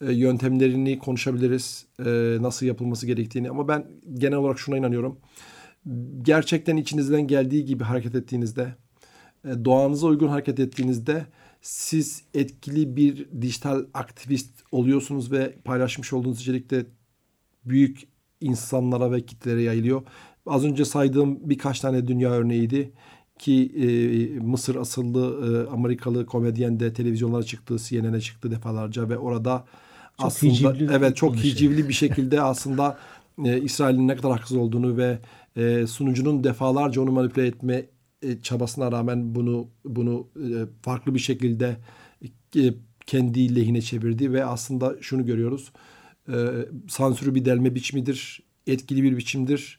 E, 0.00 0.12
yöntemlerini 0.12 0.98
konuşabiliriz. 0.98 1.86
E, 1.98 2.04
nasıl 2.40 2.66
yapılması 2.66 3.06
gerektiğini 3.06 3.50
ama 3.50 3.68
ben 3.68 3.86
genel 4.14 4.38
olarak 4.38 4.58
şuna 4.58 4.76
inanıyorum. 4.76 5.18
Gerçekten 6.22 6.76
içinizden 6.76 7.26
geldiği 7.26 7.64
gibi 7.64 7.84
hareket 7.84 8.14
ettiğinizde, 8.14 8.74
e, 9.44 9.64
doğanıza 9.64 10.06
uygun 10.06 10.28
hareket 10.28 10.60
ettiğinizde 10.60 11.26
siz 11.62 12.22
etkili 12.34 12.96
bir 12.96 13.28
dijital 13.40 13.84
aktivist 13.94 14.50
oluyorsunuz 14.72 15.32
ve 15.32 15.54
paylaşmış 15.64 16.12
olduğunuz 16.12 16.40
içerikte 16.40 16.86
büyük 17.64 18.08
insanlara 18.40 19.12
ve 19.12 19.26
kitlere 19.26 19.62
yayılıyor. 19.62 20.02
Az 20.46 20.64
önce 20.64 20.84
saydığım 20.84 21.50
birkaç 21.50 21.80
tane 21.80 22.06
dünya 22.06 22.30
örneğiydi 22.30 22.92
ki 23.38 23.72
e, 23.76 23.86
Mısır 24.40 24.76
asıllı 24.76 25.46
e, 25.46 25.70
Amerikalı 25.70 26.26
komedyen 26.26 26.80
de 26.80 26.92
televizyonlara 26.92 27.42
çıktı, 27.42 27.76
CNN'e 27.78 28.20
çıktı 28.20 28.50
defalarca 28.50 29.08
ve 29.08 29.18
orada 29.18 29.64
çok 30.18 30.26
aslında 30.26 30.52
hicivli 30.52 30.92
evet 30.92 31.16
çok 31.16 31.36
hicivli 31.36 31.78
şey. 31.78 31.88
bir 31.88 31.94
şekilde 31.94 32.42
aslında 32.42 32.98
e, 33.44 33.60
İsrail'in 33.60 34.08
ne 34.08 34.16
kadar 34.16 34.32
haksız 34.32 34.56
olduğunu 34.56 34.96
ve 34.96 35.18
e, 35.56 35.86
sunucunun 35.86 36.44
defalarca 36.44 37.02
onu 37.02 37.12
manipüle 37.12 37.46
etme 37.46 37.86
e, 38.22 38.40
çabasına 38.40 38.92
rağmen 38.92 39.34
bunu 39.34 39.68
bunu 39.84 40.28
e, 40.36 40.66
farklı 40.82 41.14
bir 41.14 41.20
şekilde 41.20 41.76
e, 42.56 42.74
kendi 43.06 43.56
lehine 43.56 43.82
çevirdi 43.82 44.32
ve 44.32 44.44
aslında 44.44 44.96
şunu 45.00 45.26
görüyoruz. 45.26 45.72
Sansürü 46.88 47.34
bir 47.34 47.44
delme 47.44 47.74
biçimidir, 47.74 48.42
etkili 48.66 49.02
bir 49.02 49.16
biçimdir. 49.16 49.78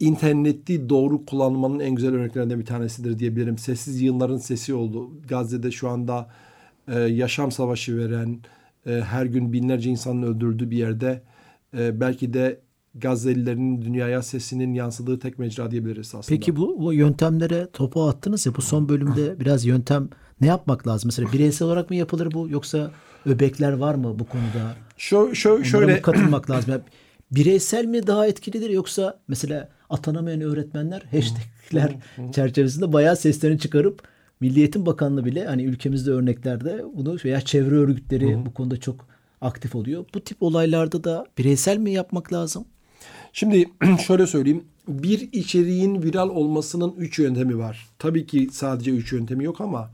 İnterneti 0.00 0.88
doğru 0.88 1.26
kullanmanın 1.26 1.80
en 1.80 1.94
güzel 1.94 2.14
örneklerinden 2.14 2.60
bir 2.60 2.66
tanesidir 2.66 3.18
diyebilirim. 3.18 3.58
Sessiz 3.58 4.02
yığınların 4.02 4.36
sesi 4.36 4.74
oldu. 4.74 5.10
Gazze'de 5.28 5.70
şu 5.70 5.88
anda 5.88 6.30
yaşam 7.08 7.52
savaşı 7.52 7.96
veren, 7.98 8.38
her 8.84 9.26
gün 9.26 9.52
binlerce 9.52 9.90
insanın 9.90 10.22
öldürdüğü 10.22 10.70
bir 10.70 10.76
yerde 10.76 11.22
belki 11.74 12.32
de 12.32 12.60
Gazze'lilerin 12.94 13.82
dünyaya 13.82 14.22
sesinin 14.22 14.74
yansıdığı 14.74 15.18
tek 15.18 15.38
mecra 15.38 15.70
diyebiliriz 15.70 16.14
aslında. 16.14 16.38
Peki 16.38 16.56
bu, 16.56 16.82
bu 16.82 16.92
yöntemlere 16.92 17.68
topu 17.72 18.02
attınız 18.02 18.46
ya 18.46 18.54
bu 18.54 18.62
son 18.62 18.88
bölümde 18.88 19.40
biraz 19.40 19.64
yöntem 19.64 20.08
ne 20.40 20.46
yapmak 20.46 20.86
lazım? 20.86 21.08
Mesela 21.08 21.32
bireysel 21.32 21.68
olarak 21.68 21.90
mı 21.90 21.96
yapılır 21.96 22.32
bu 22.32 22.48
yoksa 22.48 22.90
öbekler 23.26 23.72
var 23.72 23.94
mı 23.94 24.18
bu 24.18 24.24
konuda? 24.24 24.74
Şu, 24.96 25.34
şu, 25.34 25.64
şöyle 25.64 26.02
katılmak 26.02 26.50
lazım? 26.50 26.74
Bireysel 27.30 27.84
mi 27.84 28.06
daha 28.06 28.26
etkilidir 28.26 28.70
yoksa 28.70 29.20
mesela 29.28 29.68
atanamayan 29.90 30.40
öğretmenler 30.40 31.02
hashtagler 31.10 31.96
çerçevesinde 32.32 32.92
bayağı 32.92 33.16
seslerini 33.16 33.58
çıkarıp 33.58 34.02
Milliyetin 34.40 34.86
Bakanlığı 34.86 35.24
bile 35.24 35.46
hani 35.46 35.62
ülkemizde 35.62 36.10
örneklerde 36.10 36.84
bunu 36.94 37.16
veya 37.24 37.40
çevre 37.40 37.74
örgütleri 37.74 38.46
bu 38.46 38.54
konuda 38.54 38.76
çok 38.76 39.06
aktif 39.40 39.74
oluyor. 39.74 40.04
Bu 40.14 40.20
tip 40.20 40.42
olaylarda 40.42 41.04
da 41.04 41.26
bireysel 41.38 41.78
mi 41.78 41.90
yapmak 41.92 42.32
lazım? 42.32 42.64
Şimdi 43.32 43.70
şöyle 44.06 44.26
söyleyeyim. 44.26 44.64
Bir 44.88 45.32
içeriğin 45.32 46.02
viral 46.02 46.28
olmasının 46.28 46.94
üç 46.96 47.18
yöntemi 47.18 47.58
var. 47.58 47.88
Tabii 47.98 48.26
ki 48.26 48.48
sadece 48.52 48.90
üç 48.90 49.12
yöntemi 49.12 49.44
yok 49.44 49.60
ama 49.60 49.90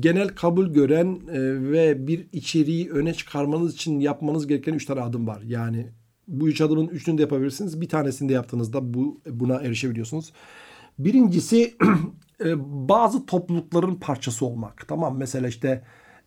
genel 0.00 0.28
kabul 0.28 0.66
gören 0.66 1.20
e, 1.32 1.40
ve 1.72 2.06
bir 2.06 2.26
içeriği 2.32 2.90
öne 2.90 3.14
çıkarmanız 3.14 3.74
için 3.74 4.00
yapmanız 4.00 4.46
gereken 4.46 4.72
üç 4.72 4.86
tane 4.86 5.00
adım 5.00 5.26
var. 5.26 5.42
Yani 5.46 5.86
bu 6.28 6.48
üç 6.48 6.60
adımın 6.60 6.88
üçünü 6.88 7.18
de 7.18 7.22
yapabilirsiniz. 7.22 7.80
Bir 7.80 7.88
tanesini 7.88 8.28
de 8.28 8.32
yaptığınızda 8.32 8.94
bu 8.94 9.20
buna 9.26 9.54
erişebiliyorsunuz. 9.54 10.32
Birincisi 10.98 11.74
e, 12.44 12.54
bazı 12.88 13.26
toplulukların 13.26 13.94
parçası 13.94 14.46
olmak. 14.46 14.88
Tamam 14.88 15.16
mesela 15.18 15.48
işte 15.48 15.82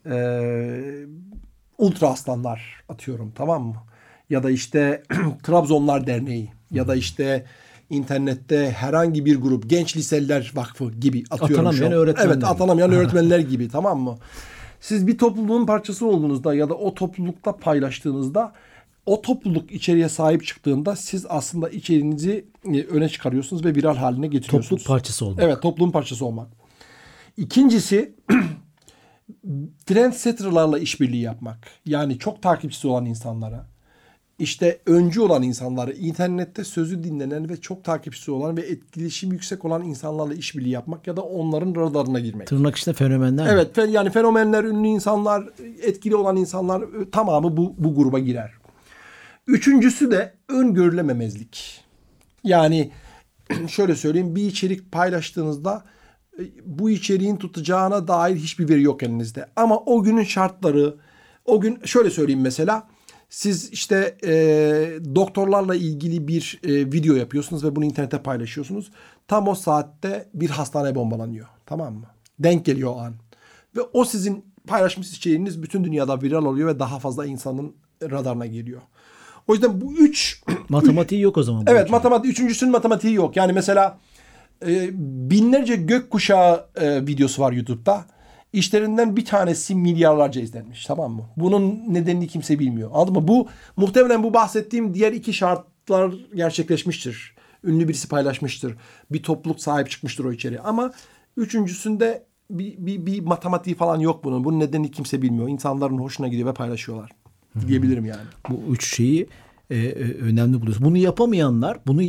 e, 0.06 0.16
ultra 1.78 2.08
aslanlar 2.08 2.84
atıyorum 2.90 3.32
tamam 3.36 3.64
mı? 3.64 3.76
Ya 4.30 4.44
da 4.44 4.52
işte 4.52 5.04
Trabzonlar 5.44 6.08
Derneği 6.08 6.50
ya 6.72 6.88
da 6.88 6.96
işte 6.96 7.46
internette 7.90 8.72
herhangi 8.72 9.26
bir 9.26 9.42
grup 9.42 9.70
genç 9.70 9.98
liseliler 9.98 10.52
vakfı 10.56 10.92
gibi 10.92 11.24
atıyorum 11.32 11.68
atanamayan 11.68 11.92
öğretmenler. 11.92 12.34
Evet 12.34 12.44
atanamayan 12.44 12.92
öğretmenler 12.94 13.40
gibi 13.40 13.70
tamam 13.70 14.00
mı? 14.00 14.18
Siz 14.80 15.08
bir 15.08 15.18
topluluğun 15.18 15.66
parçası 15.66 16.08
olduğunuzda 16.08 16.54
ya 16.54 16.70
da 16.70 16.74
o 16.74 16.94
toplulukta 16.94 17.58
paylaştığınızda 17.58 18.54
o 19.08 19.22
topluluk 19.22 19.72
içeriye 19.72 20.10
sahip 20.10 20.46
çıktığında 20.46 20.96
siz 20.96 21.26
aslında 21.30 21.70
içeriğinizi 21.70 22.46
e, 22.66 22.84
öne 22.84 23.10
çıkarıyorsunuz 23.10 23.66
ve 23.66 23.76
viral 23.76 23.96
haline 23.96 24.28
getiriyorsunuz. 24.28 24.70
Topluluk 24.84 24.88
parçası 24.88 25.26
olmak. 25.26 25.44
Evet 25.44 25.62
topluluğun 25.62 25.92
parçası 25.92 26.26
olmak. 26.26 26.48
İkincisi 27.38 28.16
trendsetterlarla 29.86 30.80
işbirliği 30.80 31.22
yapmak. 31.22 31.68
Yani 31.86 32.20
çok 32.20 32.42
takipçisi 32.42 32.88
olan 32.88 33.06
insanlara 33.06 33.68
işte 34.40 34.80
öncü 34.86 35.22
olan 35.22 35.44
insanları, 35.44 35.94
internette 35.94 36.64
sözü 36.64 37.04
dinlenen 37.04 37.50
ve 37.50 37.58
çok 37.58 37.84
takipçisi 37.84 38.32
olan 38.32 38.58
ve 38.58 38.62
etkileşim 38.62 39.32
yüksek 39.32 39.66
olan 39.66 39.84
insanlarla 39.84 40.34
işbirliği 40.34 40.70
yapmak 40.70 41.08
ya 41.08 41.18
da 41.18 41.22
onların 41.22 41.76
radarına 41.76 42.20
girmek. 42.20 42.48
Tırnak 42.48 42.76
içinde 42.76 42.96
fenomenler. 42.96 43.48
Evet 43.54 43.78
yani 43.90 44.10
fenomenler, 44.10 44.64
ünlü 44.64 44.88
insanlar, 44.88 45.50
etkili 45.82 46.16
olan 46.16 46.38
insanlar 46.38 46.82
e, 46.82 47.10
tamamı 47.12 47.58
bu, 47.58 47.76
bu 47.78 47.96
gruba 47.96 48.20
girer. 48.20 48.52
Üçüncüsü 49.48 50.12
de 50.12 50.34
öngörülememezlik. 50.50 51.84
Yani 52.44 52.92
şöyle 53.68 53.96
söyleyeyim 53.96 54.36
bir 54.36 54.48
içerik 54.48 54.92
paylaştığınızda 54.92 55.84
e, 56.40 56.44
bu 56.66 56.90
içeriğin 56.90 57.36
tutacağına 57.36 58.08
dair 58.08 58.36
hiçbir 58.36 58.70
veri 58.70 58.82
yok 58.82 59.04
elinizde. 59.04 59.46
Ama 59.56 59.78
o 59.80 60.04
günün 60.04 60.24
şartları, 60.24 60.96
o 61.46 61.62
gün 61.62 61.80
şöyle 61.86 62.10
söyleyeyim 62.10 62.42
mesela 62.42 62.88
siz 63.30 63.70
işte 63.72 64.18
e, 64.24 64.34
doktorlarla 65.16 65.76
ilgili 65.76 66.28
bir 66.28 66.60
e, 66.64 66.70
video 66.92 67.16
yapıyorsunuz 67.16 67.64
ve 67.64 67.76
bunu 67.76 67.86
internete 67.86 68.24
paylaşıyorsunuz. 68.24 68.92
Tam 69.28 69.48
o 69.48 69.56
saatte 69.56 70.30
bir 70.34 70.50
hastane 70.50 70.96
bombalanıyor. 70.96 71.48
Tamam 71.66 71.94
mı? 71.94 72.06
Denk 72.40 72.66
geliyor 72.66 72.92
o 72.96 73.00
an. 73.00 73.14
Ve 73.76 73.82
o 73.82 74.06
sizin 74.06 74.46
paylaşmış 74.68 75.12
içeriğiniz 75.18 75.64
bütün 75.64 75.84
dünyada 75.84 76.22
viral 76.22 76.46
oluyor 76.46 76.70
ve 76.70 76.80
daha 76.80 77.00
fazla 77.00 77.26
insanın 77.26 77.76
radarına 78.02 78.46
geliyor. 78.46 78.82
O 79.48 79.54
yüzden 79.54 79.82
bu 79.82 79.94
üç... 79.94 80.42
Matematiği 80.70 81.22
yok 81.22 81.38
o 81.38 81.44
zaman. 81.44 81.64
Evet 81.68 81.90
matematik. 81.90 82.32
Üçüncüsünün 82.32 82.72
matematiği 82.72 83.14
yok. 83.14 83.36
Yani 83.36 83.54
mesela 83.54 83.98
e, 84.68 84.90
binlerce 85.30 85.76
gökkuşağı 85.76 86.66
e, 86.76 87.08
videosu 87.08 87.42
var 87.42 87.52
YouTube'da 87.52 88.06
İşlerinden 88.54 89.18
bir 89.18 89.26
tanesi 89.26 89.76
milyarlarca 89.76 90.42
izlenmiş 90.42 90.86
tamam 90.86 91.12
mı? 91.12 91.26
Bunun 91.38 91.84
nedenini 91.88 92.28
kimse 92.28 92.60
bilmiyor. 92.60 92.90
Anladın 92.94 93.14
mı? 93.14 93.28
Bu 93.28 93.48
muhtemelen 93.78 94.24
bu 94.24 94.34
bahsettiğim 94.34 94.94
diğer 94.94 95.12
iki 95.12 95.34
şartlar 95.34 96.14
gerçekleşmiştir. 96.36 97.36
Ünlü 97.64 97.88
birisi 97.88 98.08
paylaşmıştır. 98.08 98.76
Bir 99.12 99.24
topluluk 99.24 99.62
sahip 99.62 99.90
çıkmıştır 99.90 100.26
o 100.26 100.32
içeri. 100.32 100.60
Ama 100.60 100.94
üçüncüsünde 101.38 102.26
bir, 102.50 102.76
bir, 102.78 103.06
bir 103.06 103.22
matematiği 103.22 103.76
falan 103.76 104.00
yok 104.00 104.24
bunun. 104.24 104.44
Bunun 104.44 104.60
nedenini 104.60 104.92
kimse 104.92 105.22
bilmiyor. 105.22 105.50
İnsanların 105.50 105.98
hoşuna 105.98 106.28
gidiyor 106.28 106.50
ve 106.50 106.54
paylaşıyorlar. 106.54 107.12
Diyebilirim 107.68 108.06
yani. 108.06 108.22
Bu 108.50 108.74
üç 108.74 108.96
şeyi 108.96 109.28
e, 109.70 109.78
e 109.78 110.14
önemli 110.14 110.62
buluyoruz. 110.62 110.84
Bunu 110.84 110.98
yapamayanlar 110.98 111.80
bunu 111.88 112.02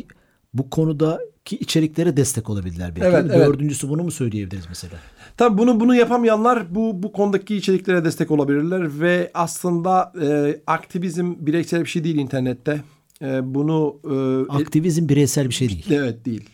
bu 0.54 0.70
konudaki 0.70 1.56
içeriklere 1.56 2.16
destek 2.16 2.50
olabilirler 2.50 2.96
belki. 2.96 3.06
Evet, 3.06 3.30
evet. 3.34 3.46
Dördüncüsü 3.46 3.88
bunu 3.88 4.02
mu 4.02 4.10
söyleyebiliriz 4.10 4.64
mesela? 4.68 4.94
Tabii 5.36 5.58
bunu 5.58 5.80
bunu 5.80 5.94
yapamayanlar 5.94 6.74
bu 6.74 7.02
bu 7.02 7.12
konudaki 7.12 7.56
içeriklere 7.56 8.04
destek 8.04 8.30
olabilirler 8.30 9.00
ve 9.00 9.30
aslında 9.34 10.12
e, 10.22 10.60
aktivizm 10.66 11.34
bireysel 11.38 11.80
bir 11.80 11.88
şey 11.88 12.04
değil 12.04 12.16
internette. 12.16 12.82
E, 13.22 13.54
bunu 13.54 13.96
e, 14.04 14.52
aktivizm 14.52 15.08
bireysel 15.08 15.48
bir 15.48 15.54
şey 15.54 15.68
değil. 15.68 15.90
Evet 15.90 16.24
değil. 16.24 16.50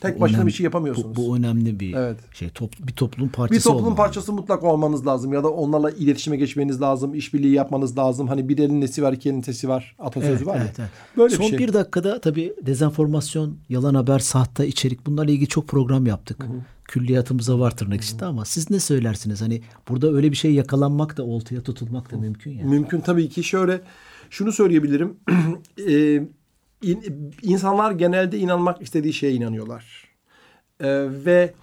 Tek 0.00 0.16
bu 0.16 0.20
başına 0.20 0.36
önemli, 0.36 0.48
bir 0.48 0.52
şey 0.52 0.64
yapamıyorsunuz. 0.64 1.16
Bu, 1.16 1.26
bu 1.26 1.36
önemli 1.36 1.80
bir 1.80 1.94
evet. 1.94 2.16
şey. 2.34 2.48
Top, 2.48 2.72
bir 2.78 2.92
toplum 2.92 3.28
parçası 3.28 3.58
Bir 3.58 3.64
toplum 3.64 3.84
olmalı. 3.84 3.96
parçası 3.96 4.32
mutlaka 4.32 4.66
olmanız 4.66 5.06
lazım 5.06 5.32
ya 5.32 5.44
da 5.44 5.48
onlarla 5.50 5.90
iletişime 5.90 6.36
geçmeniz 6.36 6.80
lazım, 6.80 7.14
işbirliği 7.14 7.52
yapmanız 7.52 7.98
lazım. 7.98 8.28
Hani 8.28 8.48
bir 8.48 8.58
elin 8.58 8.80
nesi 8.80 9.02
var, 9.02 9.12
iki 9.12 9.28
elin 9.28 9.40
sesi 9.40 9.68
var. 9.68 9.96
Atasözü 9.98 10.32
evet, 10.32 10.46
var 10.46 10.60
evet, 10.64 10.78
ya. 10.78 10.84
Evet. 10.84 11.16
Böyle 11.16 11.34
Son 11.34 11.46
bir, 11.46 11.50
şey. 11.50 11.58
bir 11.58 11.72
dakikada 11.72 12.20
tabii 12.20 12.54
dezenformasyon, 12.62 13.56
yalan 13.68 13.94
haber, 13.94 14.18
sahte 14.18 14.66
içerik 14.66 15.06
bunlarla 15.06 15.30
ilgili 15.30 15.48
çok 15.48 15.68
program 15.68 16.06
yaptık. 16.06 16.42
Hı 16.42 16.46
hı. 16.46 16.60
Külliyatımıza 16.84 17.58
var 17.58 17.76
tırnak 17.76 18.00
içinde 18.00 18.24
ama 18.24 18.44
siz 18.44 18.70
ne 18.70 18.80
söylersiniz? 18.80 19.42
Hani 19.42 19.62
burada 19.88 20.12
öyle 20.12 20.30
bir 20.30 20.36
şey 20.36 20.54
yakalanmak 20.54 21.16
da 21.16 21.22
oltaya 21.22 21.60
tutulmak 21.60 22.12
da 22.12 22.16
mümkün 22.16 22.50
yani. 22.50 22.70
Mümkün 22.70 23.00
tabii 23.00 23.28
ki. 23.28 23.44
Şöyle 23.44 23.80
şunu 24.30 24.52
söyleyebilirim. 24.52 25.16
e, 25.88 26.22
in, 26.82 27.32
insanlar 27.42 27.90
genelde 27.90 28.38
inanmak 28.38 28.82
istediği 28.82 29.12
şeye 29.12 29.32
inanıyorlar. 29.32 30.04
E, 30.80 30.88
ve 31.24 31.54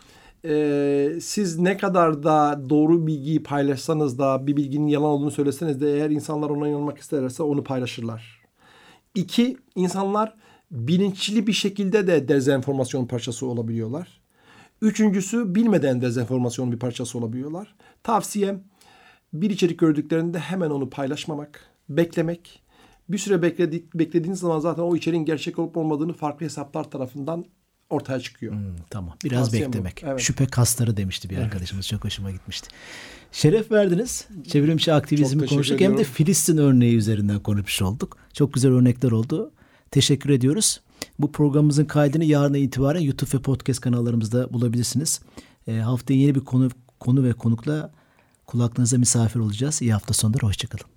e, 0.45 1.19
siz 1.21 1.59
ne 1.59 1.77
kadar 1.77 2.23
da 2.23 2.61
doğru 2.69 3.07
bilgiyi 3.07 3.43
paylaşsanız 3.43 4.19
da 4.19 4.47
bir 4.47 4.57
bilginin 4.57 4.87
yalan 4.87 5.09
olduğunu 5.09 5.31
söyleseniz 5.31 5.81
de 5.81 5.93
eğer 5.93 6.09
insanlar 6.09 6.49
ona 6.49 6.67
inanmak 6.67 6.97
isterlerse 6.97 7.43
onu 7.43 7.63
paylaşırlar. 7.63 8.41
İki, 9.15 9.57
insanlar 9.75 10.35
bilinçli 10.71 11.47
bir 11.47 11.53
şekilde 11.53 12.07
de 12.07 12.27
dezenformasyon 12.27 13.05
parçası 13.05 13.45
olabiliyorlar. 13.45 14.21
Üçüncüsü 14.81 15.55
bilmeden 15.55 16.01
dezenformasyonun 16.01 16.71
bir 16.71 16.79
parçası 16.79 17.17
olabiliyorlar. 17.17 17.75
Tavsiyem 18.03 18.63
bir 19.33 19.49
içerik 19.49 19.79
gördüklerinde 19.79 20.39
hemen 20.39 20.69
onu 20.69 20.89
paylaşmamak, 20.89 21.69
beklemek. 21.89 22.63
Bir 23.09 23.17
süre 23.17 23.41
bekledik, 23.41 23.93
beklediğiniz 23.93 24.39
zaman 24.39 24.59
zaten 24.59 24.83
o 24.83 24.95
içeriğin 24.95 25.25
gerçek 25.25 25.59
olup 25.59 25.77
olmadığını 25.77 26.13
farklı 26.13 26.45
hesaplar 26.45 26.91
tarafından 26.91 27.45
ortaya 27.89 28.19
çıkıyor. 28.19 28.53
Hmm, 28.53 28.75
tamam. 28.89 29.15
Biraz 29.23 29.45
Tavsiyem 29.45 29.71
beklemek. 29.71 30.03
Evet. 30.03 30.19
Şüphe 30.19 30.45
kasları 30.45 30.97
demişti 30.97 31.29
bir 31.29 31.37
arkadaşımız. 31.37 31.85
Evet. 31.85 31.89
Çok 31.89 32.05
hoşuma 32.05 32.31
gitmişti. 32.31 32.69
Şeref 33.31 33.71
verdiniz. 33.71 34.27
Çevrimçi 34.47 34.93
aktivizmi 34.93 35.45
konuştuk. 35.47 35.81
Hem 35.81 35.97
de 35.97 36.03
Filistin 36.03 36.57
örneği 36.57 36.95
üzerinden 36.95 37.39
konuşmuş 37.39 37.81
olduk. 37.81 38.17
Çok 38.33 38.53
güzel 38.53 38.71
örnekler 38.71 39.11
oldu. 39.11 39.51
Teşekkür 39.91 40.29
ediyoruz. 40.29 40.81
Bu 41.19 41.31
programımızın 41.31 41.85
kaydını 41.85 42.23
yarın 42.25 42.53
itibaren 42.53 42.99
YouTube 42.99 43.37
ve 43.37 43.41
podcast 43.41 43.81
kanallarımızda 43.81 44.53
bulabilirsiniz. 44.53 45.21
E, 45.67 45.77
haftaya 45.77 46.19
yeni 46.19 46.35
bir 46.35 46.39
konu 46.39 46.69
konu 46.99 47.23
ve 47.23 47.33
konukla 47.33 47.91
kulaklarınıza 48.45 48.97
misafir 48.97 49.39
olacağız. 49.39 49.81
İyi 49.81 49.93
hafta 49.93 50.13
sonları. 50.13 50.45
Hoşçakalın. 50.45 50.96